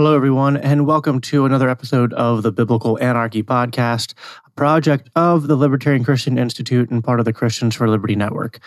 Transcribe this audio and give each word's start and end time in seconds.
Hello, 0.00 0.16
everyone, 0.16 0.56
and 0.56 0.86
welcome 0.86 1.20
to 1.20 1.44
another 1.44 1.68
episode 1.68 2.14
of 2.14 2.42
the 2.42 2.50
Biblical 2.50 2.98
Anarchy 3.02 3.42
Podcast, 3.42 4.14
a 4.46 4.50
project 4.52 5.10
of 5.14 5.46
the 5.46 5.56
Libertarian 5.56 6.04
Christian 6.04 6.38
Institute 6.38 6.88
and 6.88 7.04
part 7.04 7.18
of 7.18 7.26
the 7.26 7.34
Christians 7.34 7.74
for 7.74 7.86
Liberty 7.86 8.16
Network. 8.16 8.60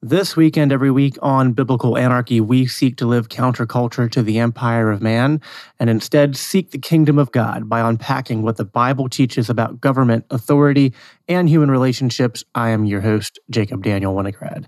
This 0.00 0.34
weekend, 0.34 0.72
every 0.72 0.90
week 0.90 1.18
on 1.20 1.52
Biblical 1.52 1.98
Anarchy, 1.98 2.40
we 2.40 2.66
seek 2.66 2.96
to 2.96 3.06
live 3.06 3.28
counterculture 3.28 4.10
to 4.10 4.22
the 4.22 4.38
empire 4.38 4.90
of 4.90 5.02
man 5.02 5.42
and 5.78 5.90
instead 5.90 6.38
seek 6.38 6.70
the 6.70 6.78
kingdom 6.78 7.18
of 7.18 7.32
God 7.32 7.68
by 7.68 7.86
unpacking 7.86 8.40
what 8.40 8.56
the 8.56 8.64
Bible 8.64 9.10
teaches 9.10 9.50
about 9.50 9.82
government, 9.82 10.24
authority, 10.30 10.94
and 11.28 11.50
human 11.50 11.70
relationships. 11.70 12.44
I 12.54 12.70
am 12.70 12.86
your 12.86 13.02
host, 13.02 13.38
Jacob 13.50 13.82
Daniel 13.82 14.14
Winograd. 14.14 14.64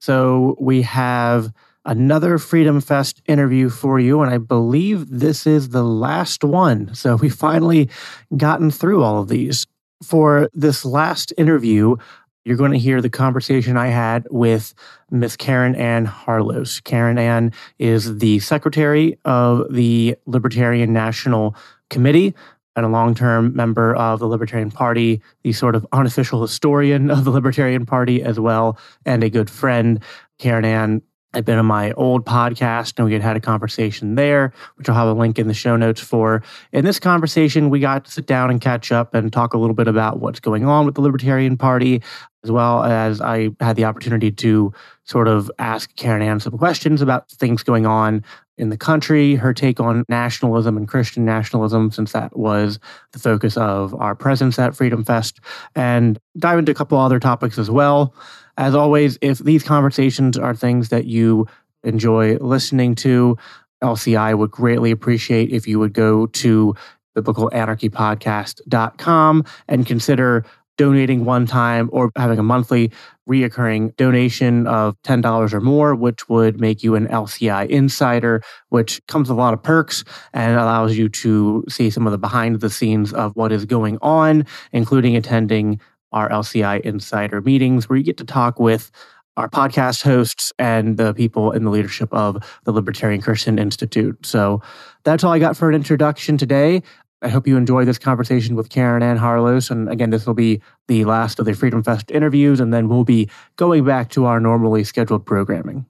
So 0.00 0.56
we 0.58 0.82
have 0.82 1.52
another 1.84 2.38
Freedom 2.38 2.80
Fest 2.80 3.22
interview 3.26 3.68
for 3.68 4.00
you. 4.00 4.22
And 4.22 4.32
I 4.32 4.38
believe 4.38 5.08
this 5.08 5.46
is 5.46 5.70
the 5.70 5.84
last 5.84 6.44
one. 6.44 6.94
So 6.94 7.16
we 7.16 7.28
finally 7.28 7.90
gotten 8.36 8.70
through 8.70 9.02
all 9.02 9.20
of 9.20 9.28
these. 9.28 9.66
For 10.02 10.50
this 10.52 10.84
last 10.84 11.32
interview, 11.38 11.96
you're 12.44 12.56
going 12.56 12.72
to 12.72 12.78
hear 12.78 13.00
the 13.00 13.08
conversation 13.08 13.76
I 13.76 13.86
had 13.86 14.26
with 14.30 14.74
Miss 15.10 15.36
Caryn 15.36 15.76
Ann 15.78 16.06
Harlos. 16.06 16.82
Caryn 16.82 17.18
Ann 17.18 17.52
is 17.78 18.18
the 18.18 18.38
secretary 18.40 19.18
of 19.24 19.72
the 19.72 20.16
Libertarian 20.26 20.92
National 20.92 21.56
Committee 21.88 22.34
and 22.76 22.84
a 22.84 22.88
long 22.88 23.14
term 23.14 23.54
member 23.54 23.94
of 23.94 24.18
the 24.18 24.26
Libertarian 24.26 24.70
Party, 24.70 25.22
the 25.42 25.52
sort 25.52 25.74
of 25.74 25.86
unofficial 25.92 26.42
historian 26.42 27.10
of 27.10 27.24
the 27.24 27.30
Libertarian 27.30 27.86
Party 27.86 28.22
as 28.22 28.38
well, 28.38 28.78
and 29.06 29.22
a 29.24 29.30
good 29.30 29.48
friend. 29.48 30.00
Caryn 30.40 30.64
Ann 30.64 31.02
I've 31.34 31.44
been 31.44 31.58
on 31.58 31.66
my 31.66 31.90
old 31.92 32.24
podcast 32.24 32.94
and 32.96 33.06
we 33.06 33.12
had 33.12 33.22
had 33.22 33.36
a 33.36 33.40
conversation 33.40 34.14
there, 34.14 34.52
which 34.76 34.88
I'll 34.88 34.94
have 34.94 35.08
a 35.08 35.18
link 35.18 35.38
in 35.38 35.48
the 35.48 35.54
show 35.54 35.76
notes 35.76 36.00
for. 36.00 36.42
In 36.72 36.84
this 36.84 37.00
conversation, 37.00 37.70
we 37.70 37.80
got 37.80 38.04
to 38.04 38.10
sit 38.10 38.26
down 38.26 38.50
and 38.50 38.60
catch 38.60 38.92
up 38.92 39.14
and 39.14 39.32
talk 39.32 39.52
a 39.52 39.58
little 39.58 39.74
bit 39.74 39.88
about 39.88 40.20
what's 40.20 40.38
going 40.38 40.64
on 40.64 40.86
with 40.86 40.94
the 40.94 41.00
Libertarian 41.00 41.56
Party, 41.56 42.02
as 42.44 42.52
well 42.52 42.84
as 42.84 43.20
I 43.20 43.50
had 43.58 43.74
the 43.74 43.84
opportunity 43.84 44.30
to 44.30 44.72
sort 45.02 45.26
of 45.26 45.50
ask 45.58 45.94
Caryn 45.96 46.22
Ann 46.22 46.38
some 46.38 46.56
questions 46.56 47.02
about 47.02 47.28
things 47.30 47.64
going 47.64 47.84
on 47.84 48.24
in 48.56 48.68
the 48.68 48.76
country, 48.76 49.34
her 49.34 49.52
take 49.52 49.80
on 49.80 50.04
nationalism 50.08 50.76
and 50.76 50.86
Christian 50.86 51.24
nationalism, 51.24 51.90
since 51.90 52.12
that 52.12 52.36
was 52.36 52.78
the 53.10 53.18
focus 53.18 53.56
of 53.56 53.92
our 53.96 54.14
presence 54.14 54.56
at 54.60 54.76
Freedom 54.76 55.02
Fest, 55.02 55.40
and 55.74 56.20
dive 56.38 56.60
into 56.60 56.70
a 56.70 56.74
couple 56.76 56.96
other 56.96 57.18
topics 57.18 57.58
as 57.58 57.68
well. 57.68 58.14
As 58.56 58.74
always, 58.74 59.18
if 59.20 59.38
these 59.38 59.62
conversations 59.62 60.38
are 60.38 60.54
things 60.54 60.88
that 60.90 61.06
you 61.06 61.46
enjoy 61.82 62.36
listening 62.36 62.94
to, 62.96 63.38
LCI 63.82 64.38
would 64.38 64.50
greatly 64.50 64.90
appreciate 64.90 65.52
if 65.52 65.68
you 65.68 65.78
would 65.78 65.92
go 65.92 66.26
to 66.26 66.74
biblicalanarchypodcast.com 67.16 69.44
and 69.68 69.86
consider 69.86 70.44
donating 70.76 71.24
one 71.24 71.46
time 71.46 71.88
or 71.92 72.10
having 72.16 72.38
a 72.38 72.42
monthly 72.42 72.90
reoccurring 73.28 73.94
donation 73.96 74.66
of 74.66 75.00
$10 75.02 75.52
or 75.52 75.60
more, 75.60 75.94
which 75.94 76.28
would 76.28 76.60
make 76.60 76.82
you 76.82 76.96
an 76.96 77.06
LCI 77.08 77.68
insider, 77.68 78.42
which 78.70 79.00
comes 79.06 79.28
with 79.28 79.38
a 79.38 79.40
lot 79.40 79.54
of 79.54 79.62
perks 79.62 80.02
and 80.32 80.58
allows 80.58 80.96
you 80.96 81.08
to 81.08 81.64
see 81.68 81.90
some 81.90 82.06
of 82.06 82.10
the 82.10 82.18
behind 82.18 82.60
the 82.60 82.70
scenes 82.70 83.12
of 83.12 83.36
what 83.36 83.52
is 83.52 83.64
going 83.64 83.98
on, 84.02 84.44
including 84.72 85.16
attending 85.16 85.80
our 86.14 86.30
LCI 86.30 86.80
insider 86.80 87.42
meetings 87.42 87.88
where 87.88 87.98
you 87.98 88.04
get 88.04 88.16
to 88.16 88.24
talk 88.24 88.58
with 88.58 88.90
our 89.36 89.48
podcast 89.48 90.02
hosts 90.02 90.52
and 90.58 90.96
the 90.96 91.12
people 91.12 91.50
in 91.52 91.64
the 91.64 91.70
leadership 91.70 92.08
of 92.12 92.42
the 92.64 92.72
Libertarian 92.72 93.20
Christian 93.20 93.58
Institute. 93.58 94.24
So 94.24 94.62
that's 95.02 95.24
all 95.24 95.32
I 95.32 95.38
got 95.38 95.56
for 95.56 95.68
an 95.68 95.74
introduction 95.74 96.38
today. 96.38 96.82
I 97.20 97.28
hope 97.28 97.46
you 97.46 97.56
enjoy 97.56 97.84
this 97.84 97.98
conversation 97.98 98.54
with 98.54 98.68
Caryn 98.68 99.02
Ann 99.02 99.18
Harlos. 99.18 99.70
And 99.70 99.88
again, 99.88 100.10
this 100.10 100.26
will 100.26 100.34
be 100.34 100.60
the 100.88 101.04
last 101.04 101.38
of 101.38 101.46
the 101.46 101.54
Freedom 101.54 101.82
Fest 101.82 102.10
interviews, 102.10 102.60
and 102.60 102.72
then 102.72 102.88
we'll 102.88 103.04
be 103.04 103.28
going 103.56 103.84
back 103.84 104.10
to 104.10 104.26
our 104.26 104.38
normally 104.38 104.84
scheduled 104.84 105.26
programming. 105.26 105.86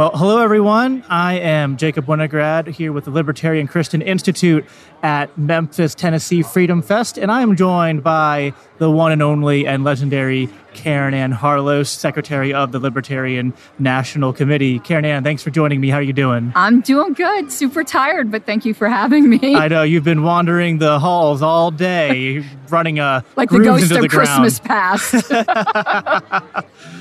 Well, 0.00 0.12
hello, 0.14 0.38
everyone. 0.38 1.04
I 1.10 1.34
am 1.40 1.76
Jacob 1.76 2.06
Winograd 2.06 2.68
here 2.68 2.90
with 2.90 3.04
the 3.04 3.10
Libertarian 3.10 3.66
Christian 3.66 4.00
Institute 4.00 4.64
at 5.02 5.36
Memphis, 5.36 5.94
Tennessee 5.94 6.40
Freedom 6.40 6.80
Fest, 6.80 7.18
and 7.18 7.30
I 7.30 7.42
am 7.42 7.54
joined 7.54 8.02
by 8.02 8.54
the 8.78 8.90
one 8.90 9.12
and 9.12 9.22
only 9.22 9.66
and 9.66 9.84
legendary 9.84 10.48
Caryn 10.72 11.12
Ann 11.12 11.34
Harlos, 11.34 11.88
Secretary 11.88 12.54
of 12.54 12.72
the 12.72 12.78
Libertarian 12.78 13.52
National 13.78 14.32
Committee. 14.32 14.78
Caryn 14.78 15.04
Ann, 15.04 15.22
thanks 15.22 15.42
for 15.42 15.50
joining 15.50 15.82
me. 15.82 15.90
How 15.90 15.98
are 15.98 16.02
you 16.02 16.14
doing? 16.14 16.50
I'm 16.54 16.80
doing 16.80 17.12
good. 17.12 17.52
Super 17.52 17.84
tired, 17.84 18.30
but 18.30 18.46
thank 18.46 18.64
you 18.64 18.72
for 18.72 18.88
having 18.88 19.28
me. 19.28 19.54
I 19.54 19.68
know 19.68 19.82
you've 19.82 20.04
been 20.04 20.22
wandering 20.22 20.78
the 20.78 20.98
halls 20.98 21.42
all 21.42 21.70
day, 21.70 22.42
running 22.70 23.00
a 23.00 23.22
like 23.36 23.50
the 23.50 23.58
ghost 23.58 23.92
of 23.92 24.00
the 24.00 24.08
Christmas 24.08 24.60
past. 24.60 25.30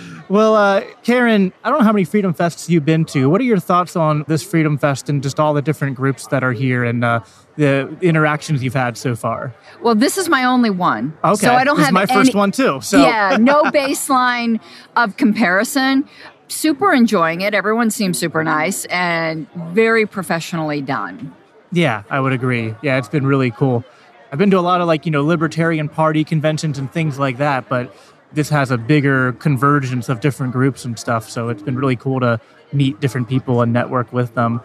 Well, 0.30 0.56
uh, 0.56 0.82
Caryn, 1.04 1.52
I 1.64 1.70
don't 1.70 1.80
know 1.80 1.86
how 1.86 1.92
many 1.92 2.06
Freedom 2.06 2.36
Fests 2.36 2.70
you've 2.70 2.86
been 2.86 3.04
to. 3.06 3.28
What 3.32 3.42
are 3.42 3.46
your 3.46 3.60
thoughts 3.60 3.96
on 3.96 4.26
this 4.28 4.44
Freedom 4.44 4.78
Fest 4.78 5.10
and 5.10 5.24
just 5.24 5.40
all 5.40 5.56
the 5.56 5.62
different 5.62 5.96
groups 5.96 6.28
that 6.28 6.44
are 6.44 6.52
here 6.52 6.84
and 6.84 7.04
uh, 7.04 7.22
the 7.56 7.98
interactions 8.02 8.64
you've 8.64 8.76
had 8.76 8.96
so 8.96 9.16
far? 9.16 9.56
Well, 9.82 9.96
this 9.96 10.20
is 10.20 10.30
my 10.30 10.44
only 10.44 10.70
one. 10.70 11.18
Okay, 11.24 11.48
so 11.48 11.56
I 11.56 11.64
don't 11.64 11.78
this 11.78 11.86
have 11.88 11.92
is 11.92 11.94
my 11.96 12.04
any, 12.04 12.14
first 12.14 12.36
one 12.36 12.52
too. 12.52 12.80
So 12.82 13.02
yeah, 13.02 13.38
no 13.40 13.64
baseline 13.72 14.60
of 14.96 15.18
comparison. 15.18 16.08
Super 16.48 16.94
enjoying 16.94 17.42
it. 17.42 17.56
Everyone 17.56 17.90
seems 17.90 18.20
super 18.20 18.44
nice 18.44 18.86
and 18.86 19.48
very 19.72 20.06
professionally 20.06 20.82
done. 20.82 21.34
Yeah, 21.72 22.04
I 22.08 22.20
would 22.20 22.34
agree. 22.34 22.76
Yeah, 22.84 22.98
it's 23.00 23.10
been 23.10 23.26
really 23.26 23.50
cool. 23.50 23.84
I've 24.32 24.38
been 24.38 24.52
to 24.52 24.60
a 24.60 24.62
lot 24.62 24.80
of 24.80 24.86
like 24.86 25.08
you 25.08 25.12
know 25.12 25.24
Libertarian 25.24 25.90
Party 25.90 26.24
conventions 26.24 26.78
and 26.78 26.92
things 26.92 27.18
like 27.18 27.38
that, 27.38 27.68
but 27.68 27.96
this 28.34 28.50
has 28.50 28.72
a 28.72 28.78
bigger 28.78 29.34
convergence 29.34 30.10
of 30.10 30.20
different 30.20 30.54
groups 30.54 30.86
and 30.86 30.98
stuff. 30.98 31.30
So 31.30 31.50
it's 31.50 31.64
been 31.64 31.76
really 31.76 31.96
cool 31.96 32.20
to 32.20 32.40
meet 32.72 33.00
different 33.00 33.28
people 33.28 33.62
and 33.62 33.74
network 33.74 34.14
with 34.14 34.36
them. 34.36 34.62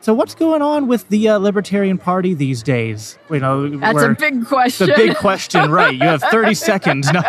So 0.00 0.14
what's 0.14 0.36
going 0.36 0.62
on 0.62 0.86
with 0.86 1.08
the 1.08 1.28
uh, 1.28 1.38
Libertarian 1.38 1.98
Party 1.98 2.32
these 2.32 2.62
days? 2.62 3.18
You 3.30 3.40
know, 3.40 3.68
that's 3.68 4.00
a 4.00 4.14
big 4.16 4.46
question. 4.46 4.86
The 4.86 4.94
big 4.94 5.16
question, 5.16 5.72
right? 5.72 5.92
You 5.92 6.06
have 6.06 6.22
30 6.22 6.54
seconds. 6.70 7.12
No. 7.12 7.20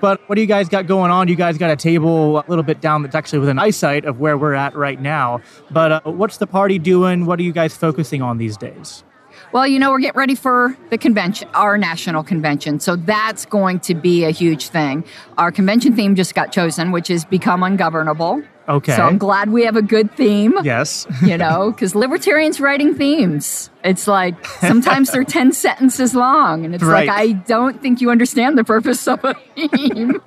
but 0.00 0.26
what 0.26 0.36
do 0.36 0.40
you 0.40 0.46
guys 0.46 0.70
got 0.70 0.86
going 0.86 1.10
on? 1.10 1.28
You 1.28 1.36
guys 1.36 1.58
got 1.58 1.70
a 1.70 1.76
table 1.76 2.38
a 2.38 2.44
little 2.48 2.64
bit 2.64 2.80
down 2.80 3.02
that's 3.02 3.14
actually 3.14 3.40
within 3.40 3.58
eyesight 3.58 4.06
of 4.06 4.18
where 4.18 4.38
we're 4.38 4.54
at 4.54 4.74
right 4.74 4.98
now. 4.98 5.42
But 5.70 5.92
uh, 5.92 6.00
what's 6.04 6.38
the 6.38 6.46
party 6.46 6.78
doing? 6.78 7.26
What 7.26 7.38
are 7.38 7.42
you 7.42 7.52
guys 7.52 7.76
focusing 7.76 8.22
on 8.22 8.38
these 8.38 8.56
days? 8.56 9.04
Well, 9.52 9.66
you 9.66 9.80
know, 9.80 9.90
we're 9.90 9.98
getting 9.98 10.18
ready 10.18 10.34
for 10.36 10.76
the 10.90 10.98
convention, 10.98 11.48
our 11.54 11.76
national 11.76 12.22
convention. 12.22 12.78
So 12.78 12.94
that's 12.94 13.44
going 13.46 13.80
to 13.80 13.94
be 13.94 14.24
a 14.24 14.30
huge 14.30 14.68
thing. 14.68 15.04
Our 15.38 15.50
convention 15.50 15.96
theme 15.96 16.14
just 16.14 16.34
got 16.34 16.52
chosen, 16.52 16.92
which 16.92 17.10
is 17.10 17.24
Become 17.24 17.64
Ungovernable. 17.64 18.42
Okay. 18.68 18.94
So 18.94 19.02
I'm 19.02 19.18
glad 19.18 19.50
we 19.50 19.64
have 19.64 19.74
a 19.74 19.82
good 19.82 20.16
theme. 20.16 20.54
Yes. 20.62 21.04
you 21.24 21.36
know, 21.36 21.72
because 21.72 21.96
libertarians 21.96 22.60
writing 22.60 22.94
themes. 22.94 23.68
It's 23.82 24.06
like 24.06 24.46
sometimes 24.46 25.10
they're 25.10 25.24
10 25.38 25.52
sentences 25.52 26.14
long. 26.14 26.64
And 26.64 26.72
it's 26.72 26.84
right. 26.84 27.08
like, 27.08 27.18
I 27.18 27.32
don't 27.32 27.82
think 27.82 28.00
you 28.00 28.10
understand 28.10 28.56
the 28.56 28.62
purpose 28.62 29.08
of 29.08 29.24
a 29.24 29.34
theme. 29.56 30.22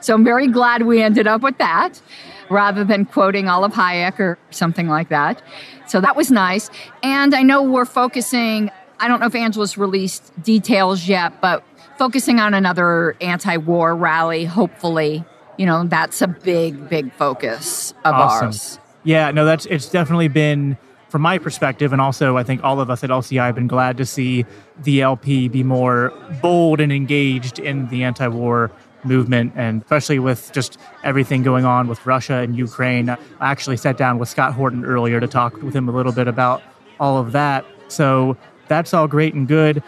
so 0.00 0.14
I'm 0.14 0.24
very 0.24 0.46
glad 0.46 0.82
we 0.82 1.02
ended 1.02 1.26
up 1.26 1.42
with 1.42 1.58
that 1.58 2.00
rather 2.50 2.84
than 2.84 3.04
quoting 3.04 3.48
Olive 3.48 3.72
Hayek 3.72 4.18
or 4.18 4.38
something 4.50 4.88
like 4.88 5.08
that. 5.08 5.42
So 5.86 6.00
that 6.00 6.16
was 6.16 6.30
nice. 6.30 6.70
And 7.02 7.34
I 7.34 7.42
know 7.42 7.62
we're 7.62 7.84
focusing, 7.84 8.70
I 8.98 9.08
don't 9.08 9.20
know 9.20 9.26
if 9.26 9.34
Angela's 9.34 9.78
released 9.78 10.32
details 10.42 11.08
yet, 11.08 11.40
but 11.40 11.64
focusing 11.98 12.40
on 12.40 12.54
another 12.54 13.16
anti 13.20 13.56
war 13.56 13.94
rally, 13.94 14.44
hopefully. 14.44 15.24
You 15.56 15.66
know, 15.66 15.84
that's 15.84 16.22
a 16.22 16.28
big, 16.28 16.88
big 16.88 17.12
focus 17.14 17.92
of 18.04 18.14
awesome. 18.14 18.46
ours. 18.46 18.78
Yeah, 19.02 19.30
no, 19.32 19.44
that's 19.44 19.66
it's 19.66 19.88
definitely 19.90 20.28
been 20.28 20.76
from 21.08 21.22
my 21.22 21.38
perspective, 21.38 21.92
and 21.92 22.00
also 22.00 22.36
I 22.36 22.42
think 22.42 22.62
all 22.62 22.80
of 22.80 22.90
us 22.90 23.02
at 23.02 23.10
LCI 23.10 23.46
have 23.46 23.54
been 23.54 23.66
glad 23.66 23.96
to 23.96 24.06
see 24.06 24.44
the 24.82 25.02
LP 25.02 25.48
be 25.48 25.62
more 25.62 26.12
bold 26.42 26.80
and 26.80 26.92
engaged 26.92 27.58
in 27.58 27.88
the 27.88 28.04
anti-war 28.04 28.70
movement, 29.04 29.52
and 29.56 29.82
especially 29.82 30.18
with 30.18 30.52
just 30.52 30.78
everything 31.04 31.42
going 31.42 31.64
on 31.64 31.88
with 31.88 32.04
Russia 32.06 32.34
and 32.34 32.56
Ukraine. 32.56 33.10
I 33.10 33.18
actually 33.40 33.76
sat 33.76 33.96
down 33.96 34.18
with 34.18 34.28
Scott 34.28 34.54
Horton 34.54 34.84
earlier 34.84 35.20
to 35.20 35.26
talk 35.26 35.60
with 35.62 35.74
him 35.74 35.88
a 35.88 35.92
little 35.92 36.12
bit 36.12 36.28
about 36.28 36.62
all 37.00 37.18
of 37.18 37.32
that. 37.32 37.64
So 37.88 38.36
that's 38.68 38.92
all 38.92 39.08
great 39.08 39.34
and 39.34 39.48
good. 39.48 39.82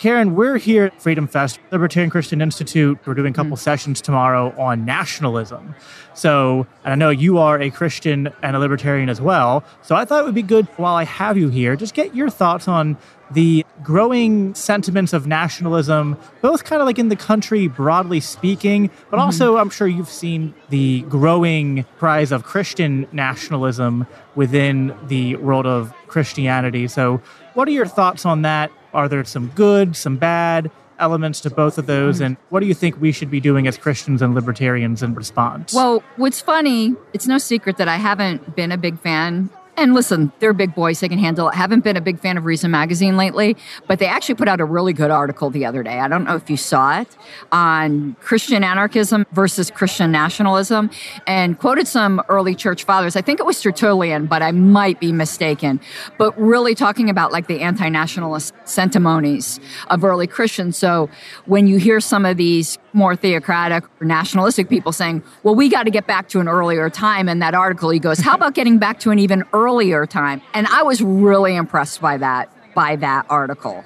Caryn, 0.00 0.32
we're 0.32 0.56
here 0.56 0.86
at 0.86 1.02
Freedom 1.02 1.26
Fest, 1.26 1.60
Libertarian 1.70 2.08
Christian 2.08 2.40
Institute. 2.40 2.98
We're 3.04 3.12
doing 3.12 3.32
a 3.32 3.36
couple 3.36 3.58
mm. 3.58 3.60
sessions 3.60 4.00
tomorrow 4.00 4.58
on 4.58 4.86
nationalism. 4.86 5.74
So, 6.14 6.66
and 6.84 6.92
I 6.94 6.96
know 6.96 7.10
you 7.10 7.36
are 7.36 7.60
a 7.60 7.70
Christian 7.70 8.32
and 8.42 8.56
a 8.56 8.58
libertarian 8.58 9.10
as 9.10 9.20
well. 9.20 9.62
So 9.82 9.94
I 9.94 10.06
thought 10.06 10.22
it 10.22 10.24
would 10.24 10.34
be 10.34 10.40
good 10.40 10.66
while 10.78 10.94
I 10.94 11.04
have 11.04 11.36
you 11.36 11.50
here, 11.50 11.76
just 11.76 11.92
get 11.92 12.14
your 12.14 12.30
thoughts 12.30 12.66
on 12.66 12.96
the 13.30 13.64
growing 13.82 14.54
sentiments 14.54 15.12
of 15.12 15.26
nationalism, 15.26 16.16
both 16.40 16.64
kind 16.64 16.82
of 16.82 16.86
like 16.86 16.98
in 16.98 17.08
the 17.08 17.16
country 17.16 17.68
broadly 17.68 18.20
speaking, 18.20 18.88
but 19.10 19.16
mm-hmm. 19.16 19.20
also 19.20 19.56
I'm 19.56 19.70
sure 19.70 19.86
you've 19.86 20.08
seen 20.08 20.54
the 20.68 21.02
growing 21.02 21.84
cries 21.98 22.32
of 22.32 22.44
Christian 22.44 23.06
nationalism 23.12 24.06
within 24.34 24.94
the 25.06 25.36
world 25.36 25.66
of 25.66 25.92
Christianity. 26.08 26.88
So, 26.88 27.20
what 27.54 27.68
are 27.68 27.72
your 27.72 27.86
thoughts 27.86 28.24
on 28.24 28.42
that? 28.42 28.70
Are 28.92 29.08
there 29.08 29.24
some 29.24 29.48
good, 29.54 29.96
some 29.96 30.16
bad 30.16 30.70
elements 30.98 31.40
to 31.40 31.50
both 31.50 31.78
of 31.78 31.86
those? 31.86 32.20
And 32.20 32.36
what 32.50 32.60
do 32.60 32.66
you 32.66 32.74
think 32.74 33.00
we 33.00 33.12
should 33.12 33.30
be 33.30 33.40
doing 33.40 33.66
as 33.66 33.78
Christians 33.78 34.22
and 34.22 34.34
libertarians 34.34 35.02
in 35.02 35.14
response? 35.14 35.72
Well, 35.72 36.02
what's 36.16 36.40
funny, 36.40 36.94
it's 37.12 37.26
no 37.26 37.38
secret 37.38 37.78
that 37.78 37.88
I 37.88 37.96
haven't 37.96 38.54
been 38.54 38.70
a 38.70 38.78
big 38.78 38.98
fan 39.00 39.50
and 39.80 39.94
listen, 39.94 40.30
they're 40.38 40.52
big 40.52 40.74
boys, 40.74 41.00
they 41.00 41.08
can 41.08 41.18
handle 41.18 41.48
it. 41.48 41.54
Haven't 41.54 41.82
been 41.82 41.96
a 41.96 42.00
big 42.00 42.20
fan 42.20 42.36
of 42.36 42.44
Reason 42.44 42.70
Magazine 42.70 43.16
lately, 43.16 43.56
but 43.86 43.98
they 43.98 44.06
actually 44.06 44.34
put 44.34 44.46
out 44.46 44.60
a 44.60 44.64
really 44.64 44.92
good 44.92 45.10
article 45.10 45.48
the 45.48 45.64
other 45.64 45.82
day. 45.82 45.98
I 46.00 46.06
don't 46.06 46.24
know 46.24 46.36
if 46.36 46.50
you 46.50 46.56
saw 46.58 47.00
it 47.00 47.16
on 47.50 48.14
Christian 48.20 48.62
anarchism 48.62 49.26
versus 49.32 49.70
Christian 49.70 50.12
nationalism 50.12 50.90
and 51.26 51.58
quoted 51.58 51.88
some 51.88 52.22
early 52.28 52.54
church 52.54 52.84
fathers. 52.84 53.16
I 53.16 53.22
think 53.22 53.40
it 53.40 53.46
was 53.46 53.60
Tertullian, 53.60 54.26
but 54.26 54.42
I 54.42 54.52
might 54.52 55.00
be 55.00 55.12
mistaken. 55.12 55.80
But 56.18 56.38
really 56.38 56.74
talking 56.74 57.08
about 57.08 57.32
like 57.32 57.46
the 57.46 57.60
anti 57.60 57.88
nationalist 57.88 58.54
sentimonies 58.66 59.60
of 59.88 60.04
early 60.04 60.26
Christians. 60.26 60.76
So 60.76 61.08
when 61.46 61.66
you 61.66 61.78
hear 61.78 62.00
some 62.00 62.26
of 62.26 62.36
these 62.36 62.78
more 62.92 63.16
theocratic 63.16 63.84
or 64.00 64.04
nationalistic 64.04 64.68
people 64.68 64.92
saying, 64.92 65.22
well, 65.42 65.54
we 65.54 65.68
got 65.68 65.84
to 65.84 65.90
get 65.90 66.06
back 66.06 66.28
to 66.28 66.40
an 66.40 66.48
earlier 66.48 66.90
time. 66.90 67.28
In 67.28 67.38
that 67.38 67.54
article, 67.54 67.90
he 67.90 67.98
goes, 67.98 68.18
how 68.18 68.34
about 68.34 68.54
getting 68.54 68.78
back 68.78 69.00
to 69.00 69.10
an 69.10 69.18
even 69.18 69.44
earlier 69.52 69.69
time? 70.06 70.42
And 70.54 70.66
I 70.66 70.82
was 70.82 71.02
really 71.02 71.56
impressed 71.56 72.00
by 72.00 72.16
that, 72.18 72.52
by 72.74 72.96
that 72.96 73.26
article. 73.28 73.84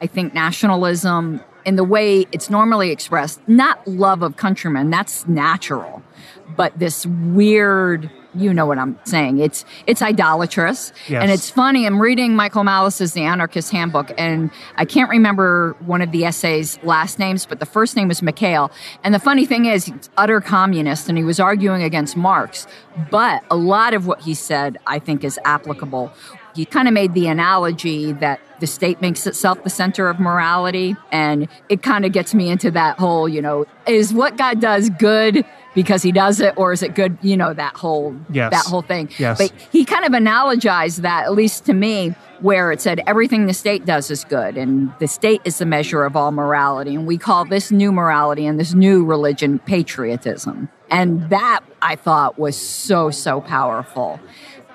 I 0.00 0.06
think 0.06 0.34
nationalism, 0.34 1.40
in 1.64 1.76
the 1.76 1.84
way 1.84 2.26
it's 2.32 2.50
normally 2.50 2.90
expressed, 2.90 3.40
not 3.48 3.86
love 3.86 4.22
of 4.22 4.36
countrymen, 4.36 4.90
that's 4.90 5.26
natural, 5.26 6.02
but 6.56 6.78
this 6.78 7.06
weird 7.06 8.10
you 8.36 8.52
know 8.52 8.66
what 8.66 8.78
I'm 8.78 8.98
saying. 9.04 9.38
It's 9.38 9.64
it's 9.86 10.02
idolatrous, 10.02 10.92
yes. 11.08 11.22
and 11.22 11.30
it's 11.30 11.50
funny. 11.50 11.86
I'm 11.86 12.00
reading 12.00 12.36
Michael 12.36 12.64
Malice's 12.64 13.12
The 13.12 13.22
Anarchist 13.22 13.70
Handbook, 13.70 14.12
and 14.18 14.50
I 14.76 14.84
can't 14.84 15.10
remember 15.10 15.76
one 15.86 16.02
of 16.02 16.12
the 16.12 16.24
essays' 16.24 16.78
last 16.82 17.18
names, 17.18 17.46
but 17.46 17.60
the 17.60 17.66
first 17.66 17.96
name 17.96 18.08
was 18.08 18.22
Mikhail. 18.22 18.70
And 19.04 19.14
the 19.14 19.18
funny 19.18 19.46
thing 19.46 19.64
is, 19.66 19.86
he's 19.86 20.10
utter 20.16 20.40
communist, 20.40 21.08
and 21.08 21.16
he 21.16 21.24
was 21.24 21.40
arguing 21.40 21.82
against 21.82 22.16
Marx. 22.16 22.66
But 23.10 23.42
a 23.50 23.56
lot 23.56 23.94
of 23.94 24.06
what 24.06 24.20
he 24.20 24.34
said, 24.34 24.78
I 24.86 24.98
think, 24.98 25.24
is 25.24 25.38
applicable. 25.44 26.12
He 26.54 26.64
kind 26.64 26.88
of 26.88 26.94
made 26.94 27.12
the 27.12 27.26
analogy 27.26 28.12
that 28.12 28.40
the 28.60 28.66
state 28.66 29.02
makes 29.02 29.26
itself 29.26 29.62
the 29.62 29.70
center 29.70 30.08
of 30.08 30.18
morality, 30.18 30.96
and 31.12 31.48
it 31.68 31.82
kind 31.82 32.06
of 32.06 32.12
gets 32.12 32.34
me 32.34 32.48
into 32.48 32.70
that 32.70 32.98
whole, 32.98 33.28
you 33.28 33.42
know, 33.42 33.66
is 33.86 34.14
what 34.14 34.38
God 34.38 34.60
does 34.60 34.88
good? 34.90 35.44
Because 35.76 36.02
he 36.02 36.10
does 36.10 36.40
it 36.40 36.54
or 36.56 36.72
is 36.72 36.82
it 36.82 36.96
good 36.96 37.16
you 37.22 37.36
know 37.36 37.52
that 37.52 37.76
whole 37.76 38.16
yes. 38.30 38.50
that 38.50 38.64
whole 38.68 38.82
thing. 38.82 39.08
Yes. 39.18 39.38
but 39.38 39.52
he 39.70 39.84
kind 39.84 40.04
of 40.04 40.10
analogized 40.10 41.02
that 41.02 41.26
at 41.26 41.34
least 41.34 41.66
to 41.66 41.74
me 41.74 42.16
where 42.40 42.72
it 42.72 42.80
said 42.80 43.00
everything 43.06 43.46
the 43.46 43.54
state 43.54 43.84
does 43.84 44.10
is 44.10 44.24
good 44.24 44.56
and 44.56 44.92
the 44.98 45.06
state 45.06 45.40
is 45.44 45.58
the 45.58 45.66
measure 45.66 46.02
of 46.02 46.16
all 46.16 46.32
morality 46.32 46.94
and 46.94 47.06
we 47.06 47.16
call 47.16 47.44
this 47.44 47.70
new 47.70 47.92
morality 47.92 48.46
and 48.46 48.58
this 48.58 48.74
new 48.74 49.04
religion 49.04 49.60
patriotism. 49.60 50.68
And 50.90 51.28
that 51.30 51.60
i 51.82 51.94
thought 51.94 52.38
was 52.38 52.56
so 52.56 53.10
so 53.10 53.40
powerful. 53.40 54.18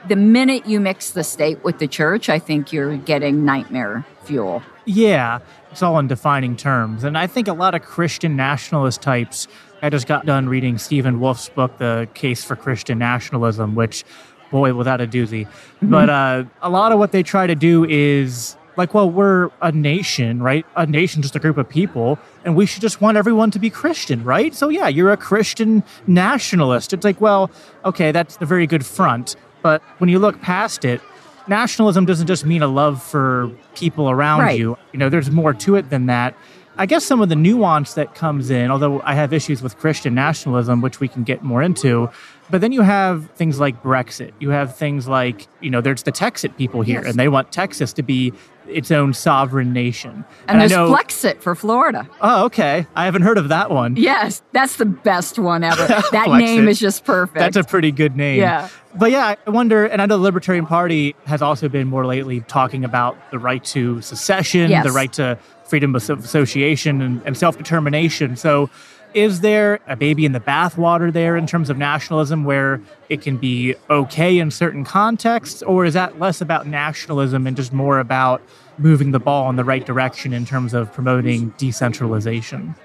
The 0.07 0.15
minute 0.15 0.65
you 0.65 0.79
mix 0.79 1.11
the 1.11 1.23
state 1.23 1.63
with 1.63 1.79
the 1.79 1.87
church 1.87 2.29
i 2.29 2.37
think 2.37 2.71
you're 2.71 2.95
getting 2.95 3.43
nightmare 3.43 4.05
fuel. 4.23 4.61
Yeah 4.85 5.39
it's 5.71 5.81
all 5.81 5.97
in 5.99 6.07
defining 6.07 6.55
terms. 6.57 7.03
And 7.03 7.17
i 7.17 7.25
think 7.25 7.47
a 7.47 7.53
lot 7.53 7.73
of 7.73 7.81
christian 7.81 8.35
nationalist 8.35 9.01
types 9.01 9.47
I 9.81 9.89
just 9.89 10.07
got 10.07 10.25
done 10.25 10.47
reading 10.47 10.77
Stephen 10.77 11.19
Wolfe's 11.19 11.49
book, 11.49 11.77
The 11.77 12.07
Case 12.13 12.43
for 12.43 12.55
Christian 12.55 12.99
Nationalism, 12.99 13.73
which, 13.73 14.03
boy, 14.51 14.73
without 14.73 15.01
a 15.01 15.07
doozy. 15.07 15.47
Mm-hmm. 15.47 15.89
But 15.89 16.09
uh, 16.09 16.43
a 16.61 16.69
lot 16.69 16.91
of 16.91 16.99
what 16.99 17.11
they 17.11 17.23
try 17.23 17.47
to 17.47 17.55
do 17.55 17.85
is 17.85 18.55
like, 18.77 18.93
well, 18.93 19.09
we're 19.09 19.49
a 19.61 19.71
nation, 19.71 20.41
right? 20.41 20.65
A 20.75 20.85
nation, 20.85 21.21
just 21.21 21.35
a 21.35 21.39
group 21.39 21.57
of 21.57 21.67
people, 21.67 22.19
and 22.45 22.55
we 22.55 22.65
should 22.65 22.81
just 22.81 23.01
want 23.01 23.17
everyone 23.17 23.51
to 23.51 23.59
be 23.59 23.69
Christian, 23.69 24.23
right? 24.23 24.53
So, 24.53 24.69
yeah, 24.69 24.87
you're 24.87 25.11
a 25.11 25.17
Christian 25.17 25.83
nationalist. 26.07 26.93
It's 26.93 27.03
like, 27.03 27.19
well, 27.19 27.49
okay, 27.83 28.11
that's 28.11 28.37
a 28.39 28.45
very 28.45 28.67
good 28.67 28.85
front. 28.85 29.35
But 29.61 29.81
when 29.97 30.09
you 30.09 30.19
look 30.19 30.41
past 30.41 30.85
it, 30.85 31.01
nationalism 31.47 32.05
doesn't 32.05 32.27
just 32.27 32.45
mean 32.45 32.61
a 32.61 32.67
love 32.67 33.01
for 33.01 33.51
people 33.75 34.09
around 34.09 34.41
right. 34.41 34.59
you. 34.59 34.77
You 34.93 34.99
know, 34.99 35.09
there's 35.09 35.31
more 35.31 35.53
to 35.53 35.75
it 35.75 35.89
than 35.89 36.05
that. 36.05 36.35
I 36.77 36.85
guess 36.85 37.05
some 37.05 37.21
of 37.21 37.29
the 37.29 37.35
nuance 37.35 37.93
that 37.95 38.15
comes 38.15 38.49
in, 38.49 38.71
although 38.71 39.01
I 39.03 39.13
have 39.13 39.33
issues 39.33 39.61
with 39.61 39.77
Christian 39.77 40.15
nationalism, 40.15 40.81
which 40.81 40.99
we 40.99 41.07
can 41.07 41.23
get 41.23 41.43
more 41.43 41.61
into, 41.61 42.09
but 42.49 42.61
then 42.61 42.71
you 42.71 42.81
have 42.81 43.29
things 43.31 43.59
like 43.59 43.81
Brexit. 43.81 44.33
You 44.39 44.49
have 44.49 44.75
things 44.75 45.07
like, 45.07 45.47
you 45.61 45.69
know, 45.69 45.81
there's 45.81 46.03
the 46.03 46.11
Texit 46.11 46.57
people 46.57 46.81
here, 46.81 47.01
yes. 47.01 47.09
and 47.09 47.19
they 47.19 47.29
want 47.29 47.51
Texas 47.51 47.93
to 47.93 48.03
be 48.03 48.33
its 48.67 48.91
own 48.91 49.13
sovereign 49.13 49.73
nation. 49.73 50.11
And, 50.11 50.25
and 50.47 50.61
there's 50.61 50.71
know, 50.71 50.93
Flexit 50.93 51.41
for 51.41 51.55
Florida. 51.55 52.07
Oh, 52.19 52.45
okay. 52.45 52.85
I 52.95 53.05
haven't 53.05 53.23
heard 53.23 53.37
of 53.37 53.49
that 53.49 53.71
one. 53.71 53.95
Yes, 53.95 54.41
that's 54.51 54.75
the 54.75 54.85
best 54.85 55.39
one 55.39 55.63
ever. 55.63 55.81
That 56.11 56.29
name 56.37 56.67
is 56.67 56.79
just 56.79 57.05
perfect. 57.05 57.39
That's 57.39 57.55
a 57.55 57.63
pretty 57.63 57.91
good 57.91 58.17
name. 58.17 58.39
Yeah. 58.39 58.67
But 58.95 59.11
yeah, 59.11 59.35
I 59.45 59.49
wonder, 59.49 59.85
and 59.85 60.01
I 60.01 60.05
know 60.05 60.17
the 60.17 60.23
Libertarian 60.23 60.65
Party 60.65 61.15
has 61.25 61.41
also 61.41 61.69
been 61.69 61.87
more 61.87 62.05
lately 62.05 62.41
talking 62.41 62.83
about 62.83 63.17
the 63.31 63.39
right 63.39 63.63
to 63.65 64.01
secession, 64.01 64.69
yes. 64.69 64.85
the 64.85 64.91
right 64.91 65.11
to 65.13 65.39
freedom 65.71 65.95
of 65.95 66.09
association 66.09 67.01
and, 67.01 67.21
and 67.25 67.37
self 67.37 67.57
determination. 67.57 68.35
So, 68.35 68.69
is 69.13 69.41
there 69.41 69.79
a 69.87 69.95
baby 69.95 70.25
in 70.25 70.33
the 70.33 70.39
bathwater 70.39 71.11
there 71.11 71.35
in 71.35 71.47
terms 71.47 71.69
of 71.69 71.77
nationalism 71.77 72.43
where 72.43 72.81
it 73.09 73.21
can 73.21 73.37
be 73.37 73.75
okay 73.89 74.37
in 74.37 74.51
certain 74.51 74.85
contexts, 74.85 75.63
or 75.63 75.85
is 75.85 75.93
that 75.95 76.19
less 76.19 76.41
about 76.41 76.67
nationalism 76.67 77.47
and 77.47 77.57
just 77.57 77.73
more 77.73 77.99
about 77.99 78.41
moving 78.77 79.11
the 79.11 79.19
ball 79.19 79.49
in 79.49 79.55
the 79.55 79.63
right 79.63 79.85
direction 79.85 80.33
in 80.33 80.45
terms 80.45 80.73
of 80.73 80.91
promoting 80.93 81.53
decentralization? 81.57 82.75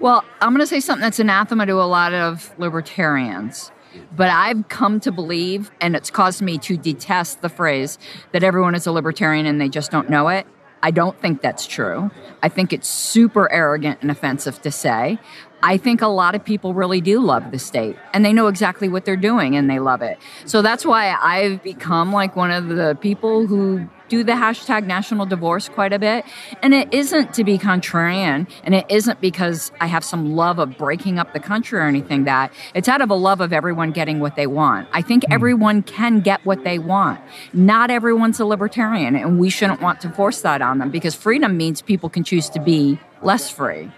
Well, 0.00 0.22
I'm 0.40 0.50
going 0.50 0.60
to 0.60 0.66
say 0.66 0.80
something 0.80 1.02
that's 1.02 1.18
anathema 1.18 1.66
to 1.66 1.74
a 1.74 1.88
lot 1.88 2.12
of 2.12 2.52
libertarians. 2.58 3.70
But 4.16 4.28
I've 4.28 4.68
come 4.68 4.98
to 5.00 5.12
believe, 5.12 5.70
and 5.80 5.94
it's 5.94 6.10
caused 6.10 6.42
me 6.42 6.58
to 6.58 6.76
detest 6.76 7.42
the 7.42 7.48
phrase 7.48 7.98
that 8.32 8.42
everyone 8.42 8.74
is 8.74 8.86
a 8.86 8.92
libertarian 8.92 9.46
and 9.46 9.60
they 9.60 9.68
just 9.68 9.90
don't 9.90 10.10
know 10.10 10.28
it. 10.28 10.46
I 10.84 10.90
don't 10.90 11.18
think 11.18 11.40
that's 11.40 11.66
true. 11.66 12.10
I 12.42 12.50
think 12.50 12.74
it's 12.74 12.86
super 12.86 13.50
arrogant 13.50 14.02
and 14.02 14.10
offensive 14.10 14.60
to 14.60 14.70
say. 14.70 15.18
I 15.64 15.78
think 15.78 16.02
a 16.02 16.08
lot 16.08 16.34
of 16.34 16.44
people 16.44 16.74
really 16.74 17.00
do 17.00 17.20
love 17.20 17.50
the 17.50 17.58
state 17.58 17.96
and 18.12 18.22
they 18.22 18.34
know 18.34 18.48
exactly 18.48 18.86
what 18.86 19.06
they're 19.06 19.16
doing 19.16 19.56
and 19.56 19.68
they 19.70 19.78
love 19.78 20.02
it. 20.02 20.18
So 20.44 20.60
that's 20.60 20.84
why 20.84 21.16
I've 21.18 21.62
become 21.62 22.12
like 22.12 22.36
one 22.36 22.50
of 22.50 22.68
the 22.68 22.98
people 23.00 23.46
who 23.46 23.88
do 24.10 24.22
the 24.22 24.32
hashtag 24.32 24.86
national 24.86 25.24
divorce 25.24 25.70
quite 25.70 25.94
a 25.94 25.98
bit. 25.98 26.26
And 26.62 26.74
it 26.74 26.92
isn't 26.92 27.32
to 27.34 27.44
be 27.44 27.56
contrarian, 27.56 28.46
and 28.62 28.74
it 28.74 28.84
isn't 28.90 29.22
because 29.22 29.72
I 29.80 29.86
have 29.86 30.04
some 30.04 30.36
love 30.36 30.58
of 30.58 30.76
breaking 30.76 31.18
up 31.18 31.32
the 31.32 31.40
country 31.40 31.78
or 31.78 31.84
anything 31.84 32.24
that. 32.24 32.52
It's 32.74 32.86
out 32.86 33.00
of 33.00 33.08
a 33.08 33.14
love 33.14 33.40
of 33.40 33.54
everyone 33.54 33.90
getting 33.92 34.20
what 34.20 34.36
they 34.36 34.46
want. 34.46 34.86
I 34.92 35.00
think 35.00 35.24
hmm. 35.24 35.32
everyone 35.32 35.82
can 35.82 36.20
get 36.20 36.44
what 36.44 36.64
they 36.64 36.78
want. 36.78 37.20
Not 37.54 37.90
everyone's 37.90 38.38
a 38.38 38.44
libertarian, 38.44 39.16
and 39.16 39.40
we 39.40 39.48
shouldn't 39.48 39.80
want 39.80 40.02
to 40.02 40.10
force 40.10 40.42
that 40.42 40.60
on 40.60 40.78
them 40.78 40.90
because 40.90 41.14
freedom 41.14 41.56
means 41.56 41.80
people 41.80 42.10
can 42.10 42.22
choose 42.22 42.50
to 42.50 42.60
be 42.60 43.00
less 43.22 43.48
free. 43.48 43.90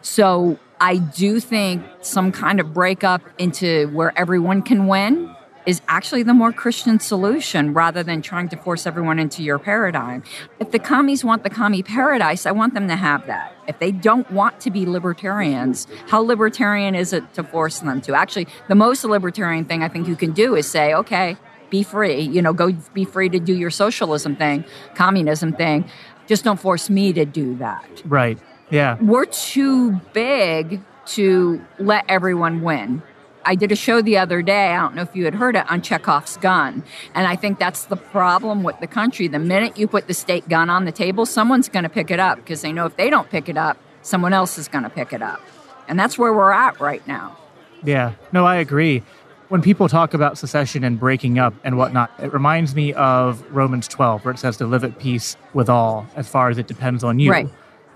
So 0.00 0.58
I 0.82 0.96
do 0.96 1.38
think 1.38 1.84
some 2.00 2.32
kind 2.32 2.58
of 2.58 2.74
breakup 2.74 3.22
into 3.38 3.86
where 3.90 4.12
everyone 4.18 4.62
can 4.62 4.88
win 4.88 5.32
is 5.64 5.80
actually 5.86 6.24
the 6.24 6.34
more 6.34 6.52
Christian 6.52 6.98
solution 6.98 7.72
rather 7.72 8.02
than 8.02 8.20
trying 8.20 8.48
to 8.48 8.56
force 8.56 8.84
everyone 8.84 9.20
into 9.20 9.44
your 9.44 9.60
paradigm. 9.60 10.24
If 10.58 10.72
the 10.72 10.80
commies 10.80 11.24
want 11.24 11.44
the 11.44 11.50
commie 11.50 11.84
paradise, 11.84 12.46
I 12.46 12.50
want 12.50 12.74
them 12.74 12.88
to 12.88 12.96
have 12.96 13.28
that. 13.28 13.54
If 13.68 13.78
they 13.78 13.92
don't 13.92 14.28
want 14.32 14.58
to 14.62 14.72
be 14.72 14.84
libertarians, 14.84 15.86
how 16.08 16.20
libertarian 16.20 16.96
is 16.96 17.12
it 17.12 17.32
to 17.34 17.44
force 17.44 17.78
them 17.78 18.00
to? 18.00 18.16
Actually, 18.16 18.48
the 18.66 18.74
most 18.74 19.04
libertarian 19.04 19.64
thing 19.64 19.84
I 19.84 19.88
think 19.88 20.08
you 20.08 20.16
can 20.16 20.32
do 20.32 20.56
is 20.56 20.68
say, 20.68 20.94
okay, 20.94 21.36
be 21.70 21.84
free, 21.84 22.22
you 22.22 22.42
know, 22.42 22.52
go 22.52 22.72
be 22.92 23.04
free 23.04 23.28
to 23.28 23.38
do 23.38 23.54
your 23.54 23.70
socialism 23.70 24.34
thing, 24.34 24.64
communism 24.96 25.52
thing. 25.52 25.84
Just 26.26 26.42
don't 26.42 26.58
force 26.58 26.90
me 26.90 27.12
to 27.12 27.24
do 27.24 27.54
that. 27.58 28.02
Right. 28.04 28.36
Yeah. 28.72 28.96
We're 29.00 29.26
too 29.26 29.92
big 30.12 30.80
to 31.06 31.62
let 31.78 32.04
everyone 32.08 32.62
win. 32.62 33.02
I 33.44 33.54
did 33.54 33.70
a 33.70 33.76
show 33.76 34.00
the 34.00 34.18
other 34.18 34.40
day, 34.40 34.68
I 34.70 34.76
don't 34.80 34.94
know 34.94 35.02
if 35.02 35.14
you 35.14 35.24
had 35.24 35.34
heard 35.34 35.56
it, 35.56 35.70
on 35.70 35.82
Chekhov's 35.82 36.36
gun. 36.38 36.84
And 37.14 37.26
I 37.26 37.36
think 37.36 37.58
that's 37.58 37.84
the 37.84 37.96
problem 37.96 38.62
with 38.62 38.78
the 38.80 38.86
country. 38.86 39.28
The 39.28 39.38
minute 39.38 39.76
you 39.76 39.86
put 39.86 40.06
the 40.06 40.14
state 40.14 40.48
gun 40.48 40.70
on 40.70 40.84
the 40.84 40.92
table, 40.92 41.26
someone's 41.26 41.68
going 41.68 41.82
to 41.82 41.88
pick 41.88 42.10
it 42.10 42.20
up 42.20 42.36
because 42.36 42.62
they 42.62 42.72
know 42.72 42.86
if 42.86 42.96
they 42.96 43.10
don't 43.10 43.28
pick 43.30 43.48
it 43.48 43.56
up, 43.56 43.78
someone 44.02 44.32
else 44.32 44.58
is 44.58 44.68
going 44.68 44.84
to 44.84 44.90
pick 44.90 45.12
it 45.12 45.22
up. 45.22 45.40
And 45.88 45.98
that's 45.98 46.16
where 46.16 46.32
we're 46.32 46.52
at 46.52 46.80
right 46.80 47.06
now. 47.06 47.36
Yeah, 47.82 48.12
no, 48.32 48.46
I 48.46 48.56
agree. 48.56 49.02
When 49.48 49.60
people 49.60 49.88
talk 49.88 50.14
about 50.14 50.38
secession 50.38 50.84
and 50.84 50.98
breaking 50.98 51.38
up 51.38 51.52
and 51.64 51.76
whatnot, 51.76 52.10
it 52.20 52.32
reminds 52.32 52.74
me 52.74 52.94
of 52.94 53.44
Romans 53.50 53.86
12, 53.88 54.24
where 54.24 54.32
it 54.32 54.38
says 54.38 54.56
to 54.58 54.66
live 54.66 54.84
at 54.84 54.98
peace 54.98 55.36
with 55.52 55.68
all 55.68 56.06
as 56.14 56.28
far 56.28 56.48
as 56.48 56.58
it 56.58 56.68
depends 56.68 57.04
on 57.04 57.18
you. 57.18 57.30
Right. 57.30 57.48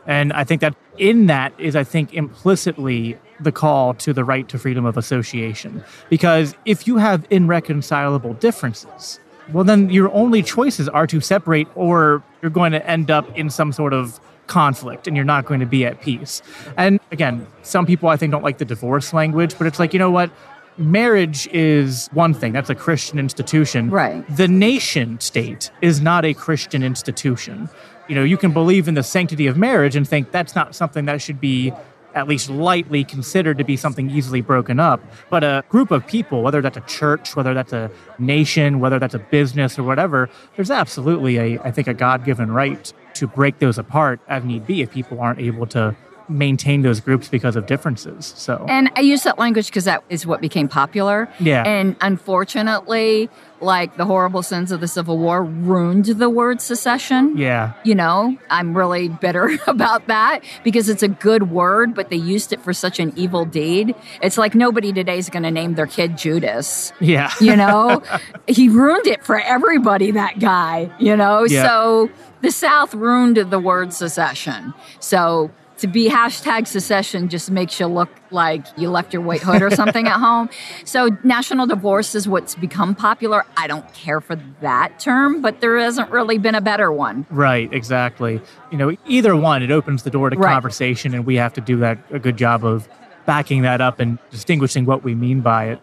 And 0.06 0.32
I 0.32 0.44
think 0.44 0.60
that 0.60 0.74
in 0.98 1.26
that 1.26 1.52
is, 1.58 1.76
I 1.76 1.84
think, 1.84 2.14
implicitly 2.14 3.18
the 3.40 3.52
call 3.52 3.94
to 3.94 4.12
the 4.12 4.24
right 4.24 4.48
to 4.48 4.58
freedom 4.58 4.84
of 4.84 4.96
association. 4.96 5.84
Because 6.08 6.54
if 6.64 6.86
you 6.86 6.96
have 6.96 7.26
irreconcilable 7.30 8.34
differences, 8.34 9.20
well, 9.52 9.64
then 9.64 9.90
your 9.90 10.12
only 10.12 10.42
choices 10.42 10.88
are 10.88 11.06
to 11.06 11.20
separate 11.20 11.68
or 11.74 12.22
you're 12.42 12.50
going 12.50 12.72
to 12.72 12.86
end 12.88 13.10
up 13.10 13.36
in 13.36 13.50
some 13.50 13.72
sort 13.72 13.92
of 13.92 14.20
conflict 14.46 15.06
and 15.06 15.16
you're 15.16 15.24
not 15.24 15.44
going 15.44 15.60
to 15.60 15.66
be 15.66 15.84
at 15.84 16.00
peace. 16.00 16.42
And 16.76 17.00
again, 17.10 17.46
some 17.62 17.86
people 17.86 18.08
I 18.08 18.16
think 18.16 18.32
don't 18.32 18.42
like 18.42 18.58
the 18.58 18.64
divorce 18.64 19.12
language, 19.12 19.56
but 19.58 19.66
it's 19.66 19.78
like, 19.78 19.92
you 19.92 19.98
know 19.98 20.10
what? 20.10 20.30
Marriage 20.78 21.48
is 21.48 22.08
one 22.12 22.34
thing. 22.34 22.52
That's 22.52 22.70
a 22.70 22.74
Christian 22.74 23.18
institution. 23.18 23.90
Right. 23.90 24.24
The 24.36 24.46
nation 24.46 25.18
state 25.20 25.70
is 25.80 26.00
not 26.00 26.24
a 26.24 26.34
Christian 26.34 26.82
institution. 26.82 27.68
You 28.08 28.14
know, 28.14 28.24
you 28.24 28.36
can 28.36 28.52
believe 28.52 28.88
in 28.88 28.94
the 28.94 29.02
sanctity 29.02 29.46
of 29.46 29.56
marriage 29.56 29.96
and 29.96 30.08
think 30.08 30.30
that's 30.30 30.54
not 30.54 30.74
something 30.74 31.06
that 31.06 31.20
should 31.20 31.40
be 31.40 31.72
at 32.14 32.26
least 32.26 32.48
lightly 32.48 33.04
considered 33.04 33.58
to 33.58 33.64
be 33.64 33.76
something 33.76 34.10
easily 34.10 34.40
broken 34.40 34.80
up. 34.80 35.00
But 35.28 35.44
a 35.44 35.62
group 35.68 35.90
of 35.90 36.06
people, 36.06 36.42
whether 36.42 36.62
that's 36.62 36.78
a 36.78 36.82
church, 36.82 37.36
whether 37.36 37.52
that's 37.52 37.74
a 37.74 37.90
nation, 38.18 38.80
whether 38.80 38.98
that's 38.98 39.14
a 39.14 39.18
business 39.18 39.78
or 39.78 39.82
whatever, 39.82 40.30
there's 40.56 40.70
absolutely 40.70 41.36
a, 41.36 41.60
I 41.60 41.70
think, 41.70 41.88
a 41.88 41.94
God 41.94 42.24
given 42.24 42.50
right 42.50 42.90
to 43.14 43.26
break 43.26 43.58
those 43.58 43.76
apart 43.76 44.18
as 44.28 44.44
need 44.44 44.66
be 44.66 44.80
if 44.80 44.90
people 44.90 45.20
aren't 45.20 45.40
able 45.40 45.66
to 45.66 45.94
maintain 46.28 46.82
those 46.82 47.00
groups 47.00 47.28
because 47.28 47.56
of 47.56 47.66
differences. 47.66 48.32
So 48.36 48.64
And 48.68 48.90
I 48.96 49.00
use 49.00 49.22
that 49.22 49.38
language 49.38 49.66
because 49.66 49.84
that 49.84 50.02
is 50.08 50.26
what 50.26 50.40
became 50.40 50.68
popular. 50.68 51.28
Yeah. 51.38 51.62
And 51.64 51.96
unfortunately, 52.00 53.28
like 53.60 53.96
the 53.96 54.04
horrible 54.04 54.42
sins 54.42 54.70
of 54.70 54.80
the 54.80 54.88
Civil 54.88 55.18
War 55.18 55.42
ruined 55.42 56.04
the 56.06 56.28
word 56.28 56.60
secession. 56.60 57.36
yeah, 57.38 57.72
You 57.84 57.94
know, 57.94 58.36
I'm 58.50 58.76
really 58.76 59.08
bitter 59.08 59.58
about 59.66 60.06
that 60.08 60.40
because 60.62 60.88
it's 60.88 61.02
a 61.02 61.08
good 61.08 61.50
word, 61.50 61.94
but 61.94 62.10
they 62.10 62.16
used 62.16 62.52
it 62.52 62.60
for 62.60 62.72
such 62.72 63.00
an 63.00 63.12
evil 63.16 63.44
deed. 63.44 63.94
It's 64.22 64.36
like 64.36 64.54
nobody 64.54 64.92
today 64.92 65.18
is 65.18 65.30
going 65.30 65.42
to 65.44 65.50
name 65.50 65.74
their 65.74 65.86
kid 65.86 66.18
Judas. 66.18 66.92
yeah, 67.00 67.32
You 67.40 67.56
know, 67.56 68.02
he 68.46 68.68
ruined 68.68 69.06
it 69.06 69.24
for 69.24 69.38
everybody, 69.40 70.10
that 70.12 70.38
guy, 70.38 70.90
you 70.98 71.16
know? 71.16 71.44
Yeah. 71.44 71.62
So 71.66 72.10
the 72.42 72.50
South 72.50 72.94
ruined 72.94 73.36
the 73.38 73.58
word 73.58 73.92
secession. 73.94 74.74
So 75.00 75.50
to 75.78 75.86
be 75.86 76.08
hashtag 76.08 76.66
secession 76.66 77.28
just 77.28 77.50
makes 77.50 77.78
you 77.78 77.86
look 77.86 78.08
like 78.30 78.66
you 78.78 78.88
left 78.90 79.12
your 79.12 79.22
white 79.22 79.42
hood 79.42 79.60
or 79.62 79.70
something 79.70 80.06
at 80.06 80.18
home. 80.20 80.48
So 80.84 81.10
national 81.22 81.66
divorce 81.66 82.14
is 82.14 82.26
what's 82.26 82.54
become 82.54 82.94
popular. 82.94 83.44
I 83.56 83.66
don't 83.66 83.92
care 83.92 84.20
for 84.20 84.36
that 84.62 84.98
term, 84.98 85.42
but 85.42 85.60
there 85.60 85.78
hasn't 85.78 86.10
really 86.10 86.38
been 86.38 86.54
a 86.54 86.60
better 86.62 86.90
one. 86.90 87.26
right, 87.30 87.70
exactly. 87.72 88.40
You 88.70 88.78
know, 88.78 88.96
either 89.06 89.36
one, 89.36 89.62
it 89.62 89.70
opens 89.70 90.02
the 90.02 90.10
door 90.10 90.30
to 90.30 90.36
Right. 90.38 90.52
conversation, 90.52 91.12
and 91.14 91.26
we 91.26 91.36
have 91.36 91.52
to 91.54 91.60
do 91.60 91.76
that 91.78 91.98
a 92.10 92.18
good 92.18 92.36
job 92.36 92.64
of 92.64 92.88
backing 93.26 93.62
that 93.62 93.80
up 93.80 94.00
and 94.00 94.18
distinguishing 94.30 94.86
what 94.86 95.02
we 95.04 95.14
mean 95.14 95.40
by 95.40 95.64
it. 95.66 95.80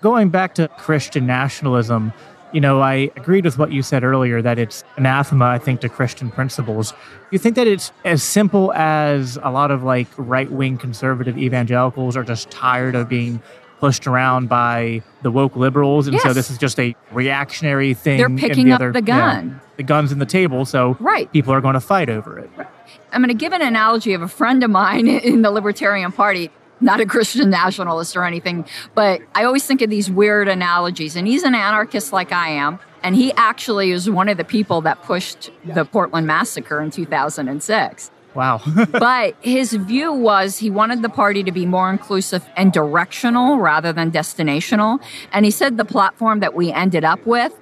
Going 0.00 0.28
back 0.28 0.54
to 0.54 0.68
Christian 0.78 1.26
nationalism, 1.26 2.12
you 2.52 2.60
know, 2.60 2.80
I 2.80 3.10
agreed 3.16 3.44
with 3.44 3.58
what 3.58 3.72
you 3.72 3.82
said 3.82 4.04
earlier 4.04 4.40
that 4.42 4.58
it's 4.58 4.84
anathema, 4.96 5.46
I 5.46 5.58
think, 5.58 5.80
to 5.80 5.88
Christian 5.88 6.30
principles. 6.30 6.94
You 7.30 7.38
think 7.38 7.56
that 7.56 7.66
it's 7.66 7.92
as 8.04 8.22
simple 8.22 8.72
as 8.74 9.36
a 9.42 9.50
lot 9.50 9.70
of 9.70 9.82
like 9.82 10.06
right 10.16 10.50
wing 10.50 10.78
conservative 10.78 11.36
evangelicals 11.36 12.16
are 12.16 12.22
just 12.24 12.50
tired 12.50 12.94
of 12.94 13.08
being 13.08 13.42
pushed 13.80 14.06
around 14.06 14.48
by 14.48 15.02
the 15.22 15.30
woke 15.30 15.54
liberals, 15.54 16.06
and 16.08 16.18
so 16.20 16.32
this 16.32 16.50
is 16.50 16.56
just 16.56 16.80
a 16.80 16.94
reactionary 17.12 17.92
thing. 17.92 18.16
They're 18.16 18.26
in 18.26 18.38
picking 18.38 18.66
the 18.66 18.72
up 18.72 18.76
other- 18.80 18.92
the 18.92 19.02
gun. 19.02 19.60
the 19.76 19.82
gun's 19.82 20.12
in 20.12 20.18
the 20.18 20.24
table, 20.24 20.64
so 20.64 20.96
Right. 20.98 21.30
people 21.30 21.52
are 21.52 21.60
going 21.60 21.74
to 21.74 21.80
fight 21.80 22.08
over 22.08 22.38
it. 22.38 22.48
I'm 23.12 23.20
going 23.20 23.28
to 23.28 23.34
give 23.34 23.52
an 23.52 23.60
analogy 23.60 24.14
of 24.14 24.22
a 24.22 24.28
friend 24.28 24.64
of 24.64 24.70
mine 24.70 25.06
in 25.30 25.42
the 25.42 25.50
Libertarian 25.50 26.10
Party, 26.10 26.50
not 26.80 27.00
a 27.00 27.06
Christian 27.06 27.50
nationalist 27.50 28.16
or 28.16 28.24
anything, 28.24 28.66
but 28.94 29.20
I 29.34 29.44
always 29.44 29.64
think 29.64 29.82
of 29.82 29.90
these 29.90 30.10
weird 30.10 30.48
analogies. 30.48 31.16
And 31.16 31.26
he's 31.26 31.42
an 31.42 31.54
anarchist 31.54 32.12
like 32.12 32.32
I 32.32 32.50
am. 32.50 32.78
And 33.02 33.14
he 33.14 33.32
actually 33.34 33.92
is 33.92 34.10
one 34.10 34.28
of 34.28 34.36
the 34.36 34.44
people 34.44 34.80
that 34.82 35.02
pushed 35.02 35.50
the 35.64 35.84
Portland 35.84 36.26
massacre 36.26 36.80
in 36.80 36.90
2006. 36.90 38.10
Wow. 38.34 38.60
but 38.90 39.34
his 39.40 39.72
view 39.72 40.12
was 40.12 40.58
he 40.58 40.70
wanted 40.70 41.02
the 41.02 41.08
party 41.08 41.42
to 41.42 41.52
be 41.52 41.64
more 41.64 41.90
inclusive 41.90 42.46
and 42.56 42.72
directional 42.72 43.58
rather 43.58 43.92
than 43.92 44.10
destinational. 44.10 45.00
And 45.32 45.44
he 45.44 45.50
said 45.50 45.78
the 45.78 45.84
platform 45.84 46.40
that 46.40 46.54
we 46.54 46.70
ended 46.70 47.04
up 47.04 47.24
with 47.26 47.58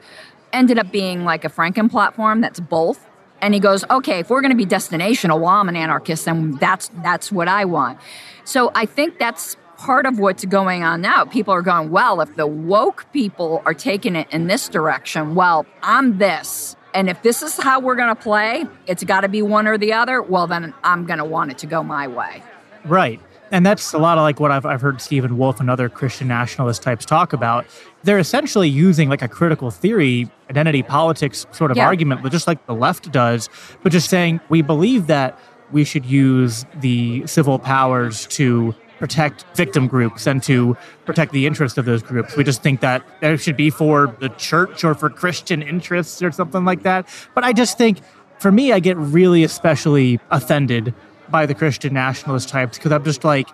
ended 0.52 0.78
up 0.78 0.90
being 0.90 1.24
like 1.24 1.44
a 1.44 1.48
Franken 1.48 1.90
platform 1.90 2.40
that's 2.40 2.60
both. 2.60 3.06
And 3.40 3.52
he 3.52 3.60
goes, 3.60 3.84
okay, 3.90 4.20
if 4.20 4.30
we're 4.30 4.40
going 4.40 4.52
to 4.52 4.56
be 4.56 4.66
destinational, 4.66 5.38
well, 5.38 5.50
I'm 5.50 5.68
an 5.68 5.76
anarchist, 5.76 6.26
and 6.26 6.58
that's 6.58 6.88
that's 7.02 7.30
what 7.30 7.46
I 7.46 7.66
want. 7.66 7.98
So 8.44 8.70
I 8.74 8.86
think 8.86 9.18
that's 9.18 9.56
part 9.76 10.06
of 10.06 10.18
what's 10.18 10.44
going 10.44 10.82
on 10.82 11.00
now. 11.00 11.24
People 11.24 11.52
are 11.52 11.62
going, 11.62 11.90
well, 11.90 12.20
if 12.20 12.36
the 12.36 12.46
woke 12.46 13.06
people 13.12 13.62
are 13.66 13.74
taking 13.74 14.16
it 14.16 14.28
in 14.30 14.46
this 14.46 14.68
direction, 14.68 15.34
well, 15.34 15.66
I'm 15.82 16.18
this. 16.18 16.76
And 16.94 17.10
if 17.10 17.22
this 17.22 17.42
is 17.42 17.56
how 17.56 17.80
we're 17.80 17.96
going 17.96 18.14
to 18.14 18.20
play, 18.22 18.66
it's 18.86 19.02
got 19.02 19.22
to 19.22 19.28
be 19.28 19.42
one 19.42 19.66
or 19.66 19.76
the 19.76 19.92
other. 19.92 20.22
Well, 20.22 20.46
then 20.46 20.72
I'm 20.84 21.06
going 21.06 21.18
to 21.18 21.24
want 21.24 21.50
it 21.50 21.58
to 21.58 21.66
go 21.66 21.82
my 21.82 22.06
way. 22.06 22.42
Right. 22.84 23.20
And 23.50 23.64
that's 23.66 23.92
a 23.92 23.98
lot 23.98 24.16
of 24.16 24.22
like 24.22 24.40
what 24.40 24.50
I've, 24.50 24.64
I've 24.64 24.80
heard 24.80 25.00
Stephen 25.00 25.36
Wolfe 25.36 25.60
and 25.60 25.68
other 25.68 25.88
Christian 25.88 26.28
nationalist 26.28 26.82
types 26.82 27.04
talk 27.04 27.32
about. 27.32 27.66
They're 28.04 28.18
essentially 28.18 28.68
using 28.68 29.08
like 29.08 29.22
a 29.22 29.28
critical 29.28 29.70
theory, 29.70 30.30
identity 30.50 30.82
politics 30.82 31.46
sort 31.52 31.70
of 31.70 31.76
Yeah. 31.76 31.86
argument, 31.86 32.22
but 32.22 32.32
just 32.32 32.46
like 32.46 32.64
the 32.66 32.74
left 32.74 33.10
does, 33.12 33.48
but 33.82 33.92
just 33.92 34.08
saying 34.08 34.40
we 34.48 34.62
believe 34.62 35.06
that 35.08 35.38
we 35.72 35.84
should 35.84 36.04
use 36.04 36.64
the 36.76 37.26
civil 37.26 37.58
powers 37.58 38.26
to 38.28 38.74
protect 38.98 39.44
victim 39.56 39.88
groups 39.88 40.26
and 40.26 40.42
to 40.44 40.76
protect 41.04 41.32
the 41.32 41.46
interest 41.46 41.78
of 41.78 41.84
those 41.84 42.02
groups. 42.02 42.36
We 42.36 42.44
just 42.44 42.62
think 42.62 42.80
that 42.80 43.02
it 43.20 43.38
should 43.38 43.56
be 43.56 43.70
for 43.70 44.14
the 44.20 44.28
church 44.30 44.84
or 44.84 44.94
for 44.94 45.10
Christian 45.10 45.62
interests 45.62 46.22
or 46.22 46.30
something 46.30 46.64
like 46.64 46.84
that. 46.84 47.08
But 47.34 47.44
I 47.44 47.52
just 47.52 47.76
think 47.76 47.98
for 48.38 48.52
me, 48.52 48.72
I 48.72 48.78
get 48.80 48.96
really 48.96 49.44
especially 49.44 50.20
offended 50.30 50.94
by 51.28 51.46
the 51.46 51.54
Christian 51.54 51.94
nationalist 51.94 52.48
types 52.48 52.78
because 52.78 52.92
I'm 52.92 53.04
just 53.04 53.24
like, 53.24 53.48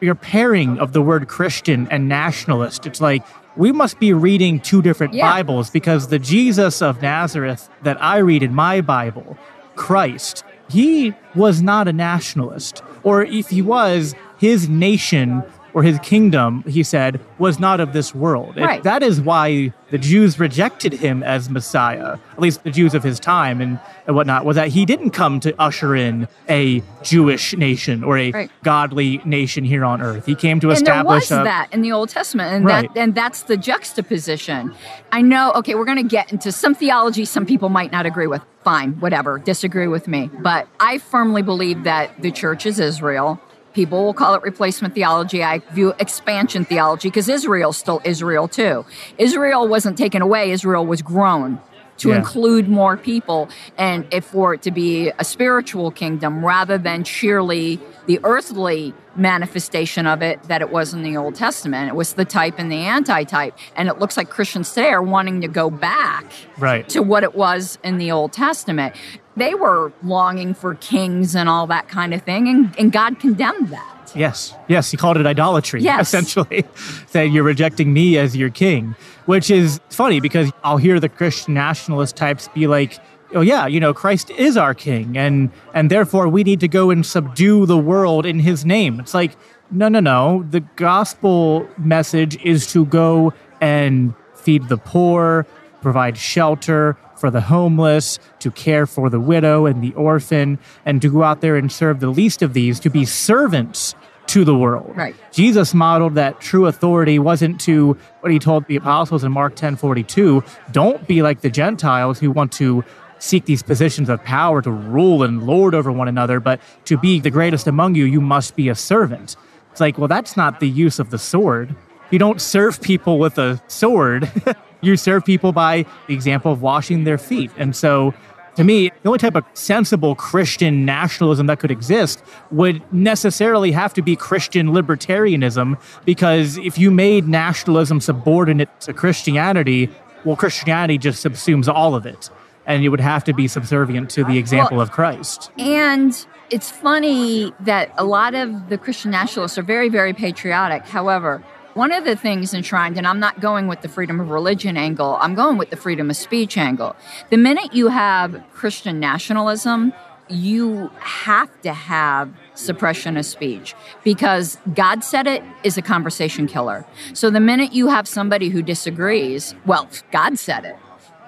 your 0.00 0.14
pairing 0.14 0.78
of 0.78 0.92
the 0.92 1.00
word 1.02 1.28
Christian 1.28 1.88
and 1.90 2.08
nationalist, 2.08 2.86
it's 2.86 3.00
like, 3.00 3.22
we 3.56 3.72
must 3.72 3.98
be 3.98 4.12
reading 4.12 4.60
two 4.60 4.82
different 4.82 5.14
Yeah. 5.14 5.30
Bibles 5.30 5.70
because 5.70 6.08
the 6.08 6.18
Jesus 6.18 6.82
of 6.82 7.00
Nazareth 7.00 7.70
that 7.82 8.02
I 8.02 8.18
read 8.18 8.42
in 8.42 8.54
my 8.54 8.82
Bible, 8.82 9.38
Christ, 9.74 10.44
he 10.68 11.14
was 11.34 11.62
not 11.62 11.88
a 11.88 11.92
nationalist. 11.92 12.82
Or 13.02 13.24
if 13.24 13.48
he 13.50 13.62
was, 13.62 14.14
his 14.38 14.68
nation 14.68 15.42
or 15.76 15.82
his 15.82 15.98
kingdom, 15.98 16.64
he 16.66 16.82
said, 16.82 17.20
was 17.36 17.60
not 17.60 17.80
of 17.80 17.92
this 17.92 18.14
world. 18.14 18.54
It- 18.56 18.64
Right. 18.64 18.82
that 18.82 19.02
is 19.02 19.20
why 19.20 19.74
the 19.90 19.98
Jews 19.98 20.40
rejected 20.40 20.94
him 20.94 21.22
as 21.22 21.50
Messiah, 21.50 22.16
at 22.32 22.38
least 22.40 22.64
the 22.64 22.70
Jews 22.70 22.94
of 22.94 23.02
his 23.04 23.20
time 23.20 23.60
and, 23.60 23.78
and 24.06 24.16
whatnot, 24.16 24.46
was 24.46 24.56
that 24.56 24.68
he 24.68 24.86
didn't 24.86 25.10
come 25.10 25.38
to 25.40 25.54
usher 25.60 25.94
in 25.94 26.28
a 26.48 26.82
Jewish 27.02 27.54
nation 27.58 28.02
or 28.02 28.16
a 28.16 28.30
Right. 28.30 28.50
godly 28.64 29.20
nation 29.26 29.64
here 29.64 29.84
on 29.84 30.00
earth. 30.00 30.24
He 30.24 30.34
came 30.34 30.60
to 30.60 30.68
and 30.70 30.78
there 30.78 30.94
establish 30.94 31.30
was 31.30 31.40
a, 31.40 31.44
that 31.44 31.68
in 31.72 31.82
the 31.82 31.92
Old 31.92 32.08
Testament, 32.08 32.54
and 32.54 32.64
Right. 32.64 32.92
that 32.94 32.98
and 32.98 33.14
that's 33.14 33.42
the 33.42 33.58
juxtaposition. 33.58 34.72
I 35.12 35.20
know. 35.20 35.52
Okay, 35.56 35.74
we're 35.74 35.84
going 35.84 35.98
to 35.98 36.02
get 36.18 36.32
into 36.32 36.52
some 36.52 36.74
theology. 36.74 37.26
Some 37.26 37.44
people 37.44 37.68
might 37.68 37.92
not 37.92 38.06
agree 38.06 38.26
with. 38.26 38.40
Fine, 38.64 38.92
whatever. 38.98 39.38
Disagree 39.38 39.86
with 39.88 40.08
me, 40.08 40.30
but 40.40 40.66
I 40.80 40.98
firmly 40.98 41.42
believe 41.42 41.84
that 41.84 42.20
the 42.22 42.30
church 42.32 42.64
is 42.66 42.80
Israel. 42.80 43.38
People 43.76 44.04
will 44.04 44.14
call 44.14 44.34
it 44.34 44.40
replacement 44.42 44.94
theology. 44.94 45.44
I 45.44 45.58
view 45.58 45.92
expansion 45.98 46.64
theology 46.64 47.10
because 47.10 47.28
Israel's 47.28 47.76
still 47.76 48.00
Israel 48.04 48.48
too. 48.48 48.86
Israel 49.18 49.68
wasn't 49.68 49.98
taken 49.98 50.22
away. 50.22 50.50
Israel 50.50 50.86
was 50.86 51.02
grown 51.02 51.60
to 51.98 52.08
Yeah. 52.08 52.16
include 52.16 52.70
more 52.70 52.96
people 52.96 53.50
and 53.76 54.06
if 54.10 54.24
for 54.24 54.54
it 54.54 54.62
to 54.62 54.70
be 54.70 55.12
a 55.18 55.24
spiritual 55.24 55.90
kingdom 55.90 56.42
rather 56.42 56.78
than 56.78 57.04
sheerly 57.04 57.78
the 58.06 58.18
earthly 58.24 58.94
manifestation 59.14 60.06
of 60.06 60.22
it 60.22 60.42
that 60.44 60.62
it 60.62 60.70
was 60.70 60.94
in 60.94 61.02
the 61.02 61.14
Old 61.18 61.34
Testament. 61.34 61.88
It 61.88 61.96
was 61.96 62.14
the 62.14 62.24
type 62.24 62.54
and 62.58 62.72
the 62.72 62.76
anti-type. 62.96 63.54
And 63.76 63.90
it 63.90 63.98
looks 63.98 64.16
like 64.16 64.30
Christians 64.30 64.72
today 64.72 64.88
are 64.88 65.02
wanting 65.02 65.42
to 65.42 65.48
go 65.48 65.68
back 65.68 66.24
Right. 66.58 66.88
to 66.88 67.02
what 67.02 67.22
it 67.24 67.34
was 67.34 67.78
in 67.84 67.98
the 67.98 68.10
Old 68.10 68.32
Testament. 68.32 68.94
They 69.36 69.54
were 69.54 69.92
longing 70.02 70.54
for 70.54 70.74
kings 70.76 71.36
and 71.36 71.48
all 71.48 71.66
that 71.66 71.88
kind 71.88 72.14
of 72.14 72.22
thing, 72.22 72.48
and, 72.48 72.74
and 72.78 72.90
God 72.92 73.20
condemned 73.20 73.68
that. 73.68 74.12
Yes, 74.14 74.54
yes, 74.68 74.90
he 74.90 74.96
called 74.96 75.18
it 75.18 75.26
idolatry, 75.26 75.82
Yes. 75.82 76.08
essentially, 76.08 76.64
saying 77.06 77.32
you're 77.32 77.44
rejecting 77.44 77.92
me 77.92 78.16
as 78.16 78.34
your 78.36 78.48
king, 78.50 78.94
which 79.26 79.50
is 79.50 79.78
funny 79.90 80.20
because 80.20 80.50
I'll 80.64 80.78
hear 80.78 80.98
the 81.00 81.08
Christian 81.10 81.52
nationalist 81.54 82.16
types 82.16 82.48
be 82.54 82.66
like, 82.66 82.98
oh 83.34 83.42
yeah, 83.42 83.66
you 83.66 83.78
know, 83.80 83.92
Christ 83.92 84.30
is 84.30 84.56
our 84.56 84.72
king, 84.72 85.18
and 85.18 85.50
and 85.74 85.90
therefore 85.90 86.28
we 86.28 86.44
need 86.44 86.60
to 86.60 86.68
go 86.68 86.90
and 86.90 87.04
subdue 87.04 87.66
the 87.66 87.76
world 87.76 88.24
in 88.24 88.38
his 88.38 88.64
name. 88.64 89.00
It's 89.00 89.12
like, 89.12 89.36
no, 89.70 89.88
no, 89.88 90.00
no. 90.00 90.46
The 90.50 90.60
gospel 90.76 91.68
message 91.76 92.42
is 92.42 92.72
to 92.72 92.86
go 92.86 93.34
and 93.60 94.14
feed 94.34 94.68
the 94.68 94.78
poor, 94.78 95.44
provide 95.82 96.16
shelter 96.16 96.96
for 97.18 97.30
the 97.30 97.40
homeless, 97.40 98.18
to 98.40 98.50
care 98.50 98.86
for 98.86 99.10
the 99.10 99.20
widow 99.20 99.66
and 99.66 99.82
the 99.82 99.92
orphan, 99.94 100.58
and 100.84 101.00
to 101.02 101.10
go 101.10 101.22
out 101.22 101.40
there 101.40 101.56
and 101.56 101.70
serve 101.70 102.00
the 102.00 102.08
least 102.08 102.42
of 102.42 102.52
these, 102.52 102.80
to 102.80 102.90
be 102.90 103.04
servants 103.04 103.94
to 104.28 104.44
the 104.44 104.56
world. 104.56 104.92
Right. 104.96 105.14
Jesus 105.32 105.72
modeled 105.72 106.16
that 106.16 106.40
true 106.40 106.66
authority 106.66 107.18
wasn't 107.18 107.60
to 107.62 107.96
what 108.20 108.32
he 108.32 108.38
told 108.38 108.66
the 108.66 108.76
apostles 108.76 109.24
in 109.24 109.32
Mark 109.32 109.54
10 109.56 109.76
42, 109.76 110.42
don't 110.72 111.06
be 111.06 111.22
like 111.22 111.40
the 111.40 111.50
Gentiles 111.50 112.18
who 112.18 112.30
want 112.30 112.52
to 112.52 112.84
seek 113.18 113.44
these 113.46 113.62
positions 113.62 114.08
of 114.08 114.22
power 114.24 114.60
to 114.62 114.70
rule 114.70 115.22
and 115.22 115.46
lord 115.46 115.74
over 115.74 115.90
one 115.90 116.08
another, 116.08 116.40
but 116.40 116.60
to 116.84 116.98
be 116.98 117.20
the 117.20 117.30
greatest 117.30 117.66
among 117.66 117.94
you, 117.94 118.04
you 118.04 118.20
must 118.20 118.56
be 118.56 118.68
a 118.68 118.74
servant. 118.74 119.36
It's 119.72 119.80
like, 119.80 119.98
well, 119.98 120.08
that's 120.08 120.36
not 120.36 120.60
the 120.60 120.68
use 120.68 120.98
of 120.98 121.10
the 121.10 121.18
sword. 121.18 121.74
You 122.10 122.18
don't 122.18 122.40
serve 122.40 122.80
people 122.80 123.18
with 123.18 123.38
a 123.38 123.60
sword. 123.68 124.30
you 124.86 124.96
serve 124.96 125.24
people 125.24 125.52
by 125.52 125.84
the 126.06 126.14
example 126.14 126.52
of 126.52 126.62
washing 126.62 127.04
their 127.04 127.18
feet. 127.18 127.50
And 127.56 127.74
so, 127.74 128.14
to 128.54 128.64
me, 128.64 128.90
the 129.02 129.08
only 129.08 129.18
type 129.18 129.34
of 129.34 129.44
sensible 129.52 130.14
Christian 130.14 130.86
nationalism 130.86 131.46
that 131.48 131.58
could 131.58 131.70
exist 131.70 132.22
would 132.50 132.80
necessarily 132.92 133.70
have 133.72 133.92
to 133.94 134.02
be 134.02 134.16
Christian 134.16 134.68
libertarianism, 134.68 135.78
because 136.06 136.56
if 136.58 136.78
you 136.78 136.90
made 136.90 137.28
nationalism 137.28 138.00
subordinate 138.00 138.70
to 138.80 138.94
Christianity, 138.94 139.90
well, 140.24 140.36
Christianity 140.36 140.96
just 140.96 141.24
subsumes 141.24 141.72
all 141.72 141.94
of 141.94 142.06
it. 142.06 142.30
And 142.64 142.82
it 142.82 142.88
would 142.88 143.00
have 143.00 143.22
to 143.24 143.32
be 143.32 143.46
subservient 143.46 144.10
to 144.10 144.24
the 144.24 144.38
example 144.38 144.78
Well- 144.78 144.84
of 144.84 144.90
Christ. 144.90 145.50
And 145.58 146.26
it's 146.50 146.70
funny 146.70 147.52
that 147.60 147.92
a 147.96 148.04
lot 148.04 148.34
of 148.34 148.68
the 148.70 148.78
Christian 148.78 149.10
nationalists 149.10 149.58
are 149.58 149.62
very, 149.62 149.88
very 149.88 150.12
patriotic. 150.12 150.86
However, 150.86 151.42
one 151.76 151.92
of 151.92 152.04
the 152.04 152.16
things 152.16 152.54
enshrined, 152.54 152.96
and 152.96 153.06
I'm 153.06 153.20
not 153.20 153.38
going 153.38 153.68
with 153.68 153.82
the 153.82 153.88
freedom 153.88 154.18
of 154.18 154.30
religion 154.30 154.78
angle, 154.78 155.18
I'm 155.20 155.34
going 155.34 155.58
with 155.58 155.68
the 155.68 155.76
freedom 155.76 156.08
of 156.08 156.16
speech 156.16 156.56
angle. 156.56 156.96
The 157.28 157.36
minute 157.36 157.74
you 157.74 157.88
have 157.88 158.42
Christian 158.54 158.98
nationalism, 158.98 159.92
you 160.28 160.90
have 161.00 161.50
to 161.60 161.74
have 161.74 162.32
suppression 162.54 163.18
of 163.18 163.26
speech 163.26 163.74
because 164.02 164.56
God 164.74 165.04
said 165.04 165.26
it 165.26 165.42
is 165.64 165.76
a 165.76 165.82
conversation 165.82 166.46
killer. 166.46 166.86
So 167.12 167.28
the 167.28 167.40
minute 167.40 167.74
you 167.74 167.88
have 167.88 168.08
somebody 168.08 168.48
who 168.48 168.62
disagrees, 168.62 169.54
well, 169.66 169.86
God 170.10 170.38
said 170.38 170.64
it 170.64 170.76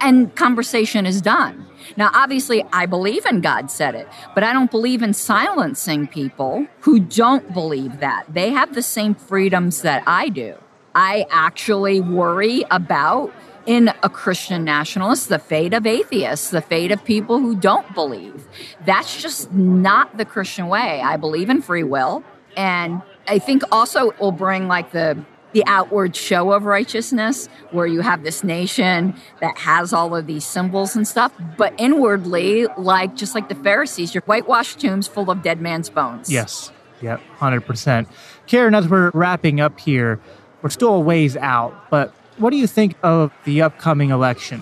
and 0.01 0.35
conversation 0.35 1.07
is 1.07 1.21
done. 1.21 1.67
Now, 1.97 2.11
obviously, 2.13 2.65
I 2.73 2.87
believe 2.87 3.25
in 3.27 3.41
God 3.41 3.71
said 3.71 3.95
it, 3.95 4.09
but 4.35 4.45
I 4.45 4.53
don't 4.53 4.71
believe 4.71 5.03
in 5.03 5.15
silencing 5.15 6.07
people 6.07 6.67
who 6.81 7.01
don't 7.01 7.53
believe 7.55 8.01
that. 8.01 8.27
They 8.29 8.51
have 8.51 8.75
the 8.75 8.83
same 8.83 9.15
freedoms 9.15 9.83
that 9.83 10.03
I 10.07 10.29
do. 10.29 10.55
I 10.95 11.27
actually 11.31 12.01
worry 12.01 12.65
about, 12.71 13.33
in 13.67 13.93
a 14.03 14.09
Christian 14.09 14.65
nationalist, 14.65 15.29
the 15.29 15.39
fate 15.39 15.75
of 15.75 15.87
atheists, 15.87 16.51
the 16.51 16.63
fate 16.63 16.91
of 16.91 17.05
people 17.05 17.39
who 17.39 17.55
don't 17.55 17.95
believe. 17.95 18.47
That's 18.87 19.21
just 19.21 19.53
not 19.53 20.17
the 20.17 20.25
Christian 20.25 20.69
way. 20.69 21.01
I 21.03 21.17
believe 21.19 21.51
in 21.51 21.61
free 21.61 21.83
will. 21.85 22.25
And 22.57 23.03
I 23.27 23.39
think 23.39 23.63
also 23.71 24.11
it 24.11 24.19
will 24.19 24.33
bring 24.33 24.69
like 24.69 24.93
the 24.93 25.23
the 25.59 25.67
outward 25.67 26.15
show 26.15 26.53
of 26.53 26.65
righteousness 26.65 27.49
where 27.73 27.87
you 27.87 28.01
have 28.01 28.23
this 28.23 28.45
nation 28.45 29.13
that 29.41 29.59
has 29.59 29.93
all 29.93 30.15
of 30.15 30.29
these 30.29 30.45
symbols 30.45 30.95
and 30.95 31.09
stuff 31.09 31.33
but 31.57 31.75
inwardly 31.79 32.67
like 32.77 33.17
just 33.17 33.35
like 33.35 33.49
the 33.49 33.57
pharisees 33.57 34.15
your 34.15 34.23
whitewashed 34.23 34.79
tombs 34.79 35.09
full 35.09 35.29
of 35.33 35.43
dead 35.43 35.61
man's 35.61 35.91
bones 35.91 36.31
Yes. 36.31 36.71
Yep. 37.01 37.21
Hundred 37.39 37.61
percent. 37.63 38.09
Caryn, 38.47 38.77
as 38.77 38.89
we're 38.89 39.11
wrapping 39.15 39.61
up 39.61 39.79
here, 39.79 40.21
we're 40.63 40.71
still 40.71 40.95
a 40.95 41.01
ways 41.01 41.37
out, 41.37 41.91
but 41.91 42.13
what 42.39 42.51
do 42.51 42.57
you 42.57 42.67
think 42.67 42.97
of 43.03 43.33
the 43.45 43.63
upcoming 43.63 44.11
election? 44.11 44.61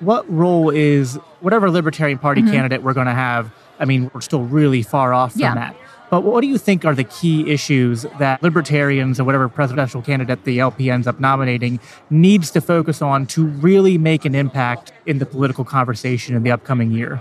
What 0.00 0.30
role 0.30 0.70
is 0.70 1.16
whatever 1.40 1.70
Libertarian 1.70 2.18
Party 2.18 2.42
mm-hmm. 2.42 2.52
candidate 2.52 2.82
we're 2.82 2.94
going 2.94 3.06
to 3.06 3.12
have? 3.12 3.52
I 3.78 3.84
mean, 3.86 4.10
we're 4.14 4.20
still 4.22 4.44
really 4.44 4.82
far 4.82 5.12
off 5.14 5.32
from 5.32 5.42
Yeah. 5.42 5.54
that. 5.54 5.76
But 6.10 6.22
what 6.22 6.42
do 6.42 6.46
you 6.46 6.58
think 6.58 6.84
are 6.84 6.94
the 6.94 7.04
key 7.04 7.50
issues 7.50 8.06
that 8.18 8.42
libertarians 8.42 9.18
or 9.18 9.24
whatever 9.24 9.48
presidential 9.48 10.00
candidate 10.00 10.44
the 10.44 10.60
LP 10.60 10.90
ends 10.90 11.06
up 11.06 11.18
nominating 11.18 11.80
needs 12.10 12.50
to 12.52 12.60
focus 12.60 13.02
on 13.02 13.26
to 13.28 13.46
really 13.46 13.98
make 13.98 14.24
an 14.24 14.34
impact 14.34 14.92
in 15.06 15.18
the 15.18 15.26
political 15.26 15.64
conversation 15.64 16.36
in 16.36 16.42
the 16.42 16.50
upcoming 16.50 16.92
year? 16.92 17.20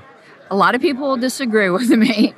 a 0.49 0.55
lot 0.55 0.75
of 0.75 0.81
people 0.81 1.07
will 1.07 1.17
disagree 1.17 1.69
with 1.77 1.89
me 1.89 2.33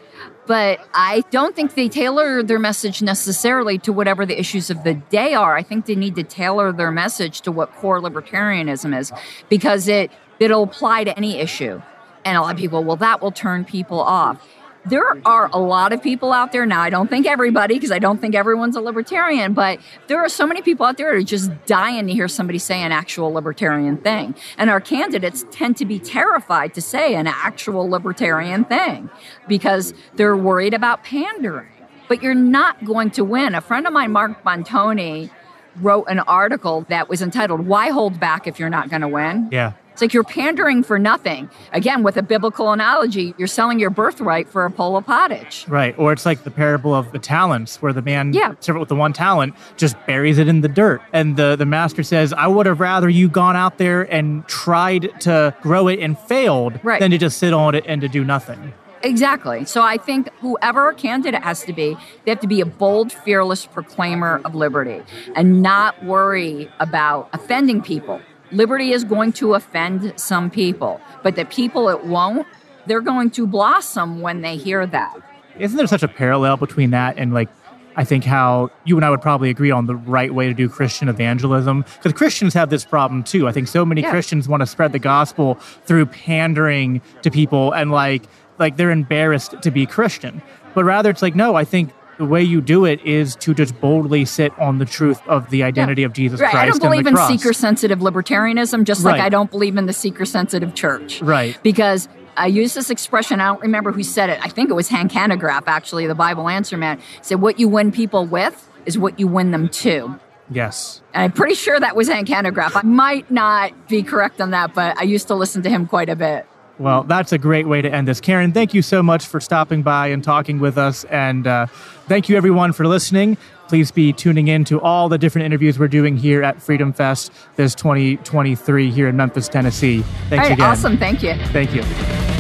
but 0.47 0.79
i 0.93 1.21
don't 1.31 1.55
think 1.55 1.75
they 1.75 1.89
tailor 1.89 2.41
their 2.41 2.59
message 2.59 3.01
necessarily 3.01 3.77
to 3.77 3.91
whatever 3.91 4.25
the 4.25 4.39
issues 4.39 4.69
of 4.69 4.83
the 4.83 4.93
day 4.93 5.33
are. 5.33 5.55
I 5.55 5.63
think 5.63 5.85
they 5.85 5.95
need 5.95 6.15
to 6.15 6.23
tailor 6.23 6.71
their 6.71 6.91
message 6.91 7.41
to 7.41 7.51
what 7.51 7.73
core 7.73 7.99
libertarianism 7.99 8.97
is 8.97 9.11
because 9.49 9.87
it 9.87 10.11
it'll 10.39 10.63
apply 10.63 11.03
to 11.05 11.17
any 11.17 11.39
issue. 11.39 11.81
And 12.23 12.37
a 12.37 12.41
lot 12.41 12.53
of 12.53 12.59
people 12.59 12.83
well 12.83 12.95
that 12.97 13.21
will 13.21 13.31
turn 13.31 13.65
people 13.65 13.99
off 13.99 14.37
there 14.85 15.17
are 15.25 15.49
a 15.51 15.59
lot 15.59 15.93
of 15.93 16.01
people 16.01 16.31
out 16.31 16.51
there 16.51 16.65
now. 16.65 16.81
I 16.81 16.89
don't 16.89 17.09
think 17.09 17.25
everybody, 17.25 17.75
because 17.75 17.91
I 17.91 17.99
don't 17.99 18.19
think 18.19 18.35
everyone's 18.35 18.75
a 18.75 18.81
libertarian, 18.81 19.53
but 19.53 19.79
there 20.07 20.19
are 20.19 20.29
so 20.29 20.45
many 20.45 20.61
people 20.61 20.85
out 20.85 20.97
there 20.97 21.13
who 21.13 21.19
are 21.19 21.23
just 21.23 21.51
dying 21.65 22.07
to 22.07 22.13
hear 22.13 22.27
somebody 22.27 22.59
say 22.59 22.81
an 22.81 22.91
actual 22.91 23.31
libertarian 23.31 23.97
thing. 23.97 24.35
And 24.57 24.69
our 24.69 24.81
candidates 24.81 25.45
tend 25.51 25.77
to 25.77 25.85
be 25.85 25.99
terrified 25.99 26.73
to 26.75 26.81
say 26.81 27.15
an 27.15 27.27
actual 27.27 27.89
libertarian 27.89 28.65
thing 28.65 29.09
because 29.47 29.93
they're 30.15 30.37
worried 30.37 30.73
about 30.73 31.03
pandering. 31.03 31.69
But 32.07 32.21
you're 32.21 32.35
not 32.35 32.85
going 32.85 33.09
to 33.11 33.23
win. 33.23 33.55
A 33.55 33.61
friend 33.61 33.87
of 33.87 33.93
mine, 33.93 34.11
Marc 34.11 34.45
Montoni, 34.45 35.31
wrote 35.77 36.05
an 36.07 36.19
article 36.19 36.85
that 36.89 37.09
was 37.09 37.21
entitled, 37.21 37.65
Why 37.65 37.89
Hold 37.89 38.19
Back 38.19 38.47
If 38.47 38.59
You're 38.59 38.69
Not 38.69 38.89
Going 38.89 39.01
to 39.01 39.07
Win? 39.07 39.49
Yeah. 39.51 39.73
It's 39.95 40.01
like 40.01 40.13
you're 40.13 40.25
pandering 40.25 40.83
for 40.83 40.99
nothing. 40.99 41.49
Again, 41.71 42.03
with 42.03 42.17
a 42.17 42.21
biblical 42.21 42.73
analogy, 42.73 43.33
you're 43.37 43.47
selling 43.47 43.79
your 43.79 43.89
birthright 43.89 44.49
for 44.49 44.65
a 44.65 44.69
bowl 44.69 44.97
of 44.97 45.05
pottage. 45.05 45.63
Right. 45.69 45.97
Or 45.97 46.11
it's 46.11 46.25
like 46.25 46.43
the 46.43 46.51
parable 46.51 46.93
of 46.93 47.13
the 47.13 47.17
talents 47.19 47.81
where 47.81 47.93
the 47.93 48.01
man 48.01 48.33
Yeah. 48.33 48.55
servant 48.59 48.81
with 48.81 48.89
the 48.89 48.95
one 48.97 49.13
talent 49.13 49.53
just 49.77 49.95
buries 50.05 50.37
it 50.37 50.49
in 50.49 50.59
the 50.59 50.67
dirt. 50.67 51.01
And 51.13 51.37
the, 51.37 51.55
the 51.55 51.65
master 51.65 52.03
says, 52.03 52.33
I 52.33 52.45
would 52.47 52.65
have 52.65 52.81
rather 52.81 53.07
you 53.07 53.29
gone 53.29 53.55
out 53.55 53.77
there 53.77 54.01
and 54.13 54.45
tried 54.49 55.11
to 55.21 55.55
grow 55.61 55.87
it 55.87 55.99
and 56.01 56.19
failed 56.19 56.77
Right. 56.83 56.99
than 56.99 57.11
to 57.11 57.17
just 57.17 57.37
sit 57.37 57.53
on 57.53 57.73
it 57.73 57.85
and 57.87 58.01
to 58.01 58.09
do 58.09 58.25
nothing. 58.25 58.73
Exactly. 59.01 59.63
So 59.63 59.81
I 59.81 59.95
think 59.95 60.27
whoever 60.41 60.89
a 60.89 60.93
candidate 60.95 61.41
has 61.43 61.63
to 61.65 61.71
be, 61.73 61.95
they 62.25 62.31
have 62.31 62.39
to 62.41 62.47
be 62.47 62.59
a 62.59 62.65
bold, 62.65 63.13
fearless 63.13 63.65
proclaimer 63.65 64.41
of 64.43 64.55
liberty 64.55 65.01
and 65.35 65.61
not 65.61 66.03
worry 66.03 66.69
about 66.81 67.29
offending 67.31 67.81
people. 67.81 68.19
Liberty 68.51 68.91
is 68.91 69.03
going 69.03 69.33
to 69.33 69.53
offend 69.55 70.13
some 70.17 70.49
people, 70.49 71.01
but 71.23 71.35
the 71.35 71.45
people 71.45 71.89
it 71.89 72.05
won't, 72.05 72.47
they're 72.85 73.01
going 73.01 73.31
to 73.31 73.47
blossom 73.47 74.21
when 74.21 74.41
they 74.41 74.57
hear 74.57 74.85
that. 74.85 75.15
Isn't 75.57 75.77
there 75.77 75.87
such 75.87 76.03
a 76.03 76.07
parallel 76.07 76.57
between 76.57 76.91
that 76.91 77.17
and 77.17 77.33
like 77.33 77.49
I 77.97 78.03
think 78.03 78.25
how 78.25 78.71
you 78.83 78.97
and 78.97 79.05
I 79.05 79.09
would 79.09 79.21
probably 79.21 79.49
agree 79.49 79.71
on 79.71 79.85
the 79.85 79.95
right 79.95 80.33
way 80.33 80.47
to 80.47 80.53
do 80.53 80.67
Christian 80.67 81.07
evangelism 81.07 81.85
because 81.95 82.11
Christians 82.11 82.53
have 82.53 82.69
this 82.69 82.83
problem 82.83 83.23
too. 83.23 83.47
I 83.47 83.53
think 83.53 83.69
so 83.69 83.85
many 83.85 84.01
Yeah. 84.01 84.11
Christians 84.11 84.49
want 84.49 84.59
to 84.61 84.67
spread 84.67 84.91
the 84.91 84.99
gospel 84.99 85.55
through 85.85 86.07
pandering 86.07 87.01
to 87.21 87.31
people 87.31 87.71
and 87.71 87.91
like 87.91 88.23
like 88.59 88.75
they're 88.77 88.91
embarrassed 88.91 89.61
to 89.61 89.71
be 89.71 89.85
Christian. 89.85 90.41
But 90.73 90.83
rather 90.83 91.09
it's 91.09 91.21
like 91.21 91.35
no, 91.35 91.55
I 91.55 91.63
think 91.63 91.91
the 92.17 92.25
way 92.25 92.41
you 92.41 92.61
do 92.61 92.85
it 92.85 93.01
is 93.05 93.35
to 93.37 93.53
just 93.53 93.79
boldly 93.81 94.25
sit 94.25 94.57
on 94.59 94.79
the 94.79 94.85
truth 94.85 95.21
of 95.27 95.49
the 95.49 95.63
identity 95.63 96.03
of 96.03 96.13
Jesus 96.13 96.39
Right. 96.39 96.51
Christ 96.51 96.63
I 96.63 96.69
don't 96.69 96.81
believe 96.81 97.07
in 97.07 97.17
seeker 97.27 97.53
sensitive 97.53 97.99
libertarianism, 97.99 98.83
just 98.83 99.03
like 99.03 99.19
I 99.19 99.29
don't 99.29 99.51
believe 99.51 99.77
in 99.77 99.85
the 99.85 99.93
seeker 99.93 100.25
sensitive 100.25 100.73
church. 100.75 101.21
Right. 101.21 101.57
Because 101.63 102.07
I 102.37 102.47
use 102.47 102.73
this 102.73 102.89
expression, 102.89 103.39
I 103.39 103.47
don't 103.47 103.61
remember 103.61 103.91
who 103.91 104.03
said 104.03 104.29
it. 104.29 104.39
I 104.43 104.49
think 104.49 104.69
it 104.69 104.73
was 104.73 104.89
Hank 104.89 105.11
Hanegraaff, 105.11 105.63
actually, 105.67 106.07
the 106.07 106.15
Bible 106.15 106.49
Answer 106.49 106.77
Man. 106.77 106.99
Said, 107.21 107.41
What 107.41 107.59
you 107.59 107.67
win 107.67 107.91
people 107.91 108.25
with 108.25 108.69
is 108.85 108.97
what 108.97 109.19
you 109.19 109.27
win 109.27 109.51
them 109.51 109.69
to. 109.69 110.19
Yes. 110.49 111.01
And 111.13 111.23
I'm 111.23 111.31
pretty 111.31 111.55
sure 111.55 111.79
that 111.79 111.95
was 111.95 112.07
Hank 112.07 112.27
Hanegraaff. 112.27 112.75
I 112.75 112.83
might 112.83 113.31
not 113.31 113.87
be 113.87 114.03
correct 114.03 114.41
on 114.41 114.51
that, 114.51 114.73
but 114.73 114.97
I 114.99 115.03
used 115.03 115.27
to 115.29 115.35
listen 115.35 115.63
to 115.63 115.69
him 115.69 115.87
quite 115.87 116.09
a 116.09 116.15
bit. 116.15 116.45
Well, 116.77 117.03
that's 117.03 117.31
a 117.31 117.37
great 117.37 117.67
way 117.67 117.81
to 117.81 117.89
end 117.89 118.07
this. 118.07 118.19
Caryn, 118.19 118.53
thank 118.53 118.73
you 118.73 118.81
so 118.81 119.01
much 119.01 119.25
for 119.25 119.39
stopping 119.39 119.81
by 119.81 120.07
and 120.07 120.23
talking 120.23 120.59
with 120.59 120.77
us. 120.77 121.05
And 121.05 121.47
uh, 121.47 121.67
thank 122.07 122.27
you, 122.27 122.35
everyone, 122.35 122.73
for 122.73 122.85
listening. 122.85 123.37
Please 123.67 123.91
be 123.91 124.13
tuning 124.13 124.47
in 124.47 124.63
to 124.65 124.79
all 124.81 125.09
the 125.09 125.17
different 125.17 125.45
interviews 125.45 125.79
we're 125.79 125.87
doing 125.87 126.17
here 126.17 126.43
at 126.43 126.61
Freedom 126.61 126.93
Fest 126.93 127.31
this 127.55 127.73
2023 127.75 128.91
here 128.91 129.07
in 129.07 129.15
Memphis, 129.15 129.47
Tennessee. 129.47 130.01
Thanks 130.29 130.33
All 130.33 130.37
right, 130.37 130.51
again. 130.51 130.69
awesome. 130.69 130.97
Thank 130.97 131.23
you. 131.23 131.33
Thank 131.47 131.73
you. 131.73 131.81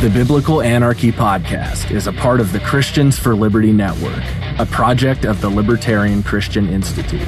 The 0.01 0.11
Biblical 0.13 0.61
Anarchy 0.61 1.11
Podcast 1.11 1.89
is 1.89 2.05
a 2.05 2.13
part 2.13 2.39
of 2.41 2.51
the 2.51 2.59
Christians 2.59 3.17
for 3.17 3.35
Liberty 3.35 3.71
Network. 3.71 4.21
a 4.59 4.65
project 4.65 5.25
of 5.25 5.41
the 5.41 5.49
Libertarian 5.49 6.23
Christian 6.23 6.69
Institute. 6.69 7.27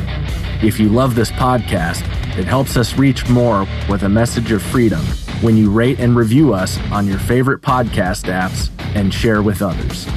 If 0.63 0.80
you 0.80 0.88
love 0.89 1.15
this 1.15 1.32
podcast, 1.32 2.02
it 2.38 2.46
helps 2.46 2.78
us 2.78 2.98
reach 2.98 3.28
more 3.30 3.67
with 3.89 4.04
a 4.04 4.10
message 4.10 4.52
of 4.52 4.62
freedom 4.62 5.04
when 5.41 5.58
you 5.58 5.71
rate 5.71 6.00
and 6.00 6.15
review 6.15 6.54
us 6.54 6.80
on 6.91 7.08
your 7.08 7.19
favorite 7.19 7.62
podcast 7.62 8.26
apps 8.26 8.69
and 8.95 9.13
share 9.13 9.41
with 9.41 9.62
others. 9.62 10.08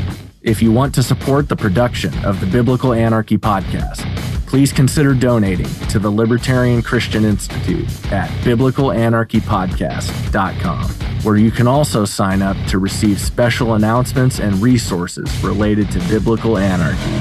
If 0.43 0.63
you 0.63 0.71
want 0.73 0.95
to 0.95 1.03
support 1.03 1.49
the 1.49 1.57
production 1.57 2.15
of 2.25 2.41
the 2.41 2.47
Biblical 2.47 2.95
Anarchy 2.95 3.37
podcast, 3.37 4.01
please 4.47 4.73
consider 4.73 5.13
donating 5.15 5.69
to 5.89 5.99
the 5.99 6.09
Libertarian 6.11 6.81
Christian 6.83 7.25
Institute 7.25 7.87
at 8.11 8.31
biblicalanarchypodcast.com, 8.43 10.85
where 11.23 11.37
you 11.37 11.51
can 11.51 11.69
also 11.69 12.07
sign 12.07 12.41
up 12.41 12.57
to 12.69 12.79
receive 12.79 13.21
special 13.21 13.75
announcements 13.75 14.41
and 14.41 14.63
resources 14.63 15.45
related 15.45 15.91
to 15.91 15.99
biblical 16.09 16.57
anarchy. 16.57 17.19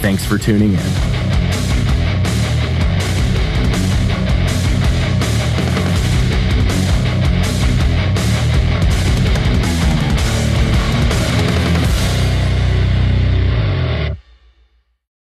Thanks 0.00 0.24
for 0.24 0.38
tuning 0.38 0.74
in. 0.74 1.21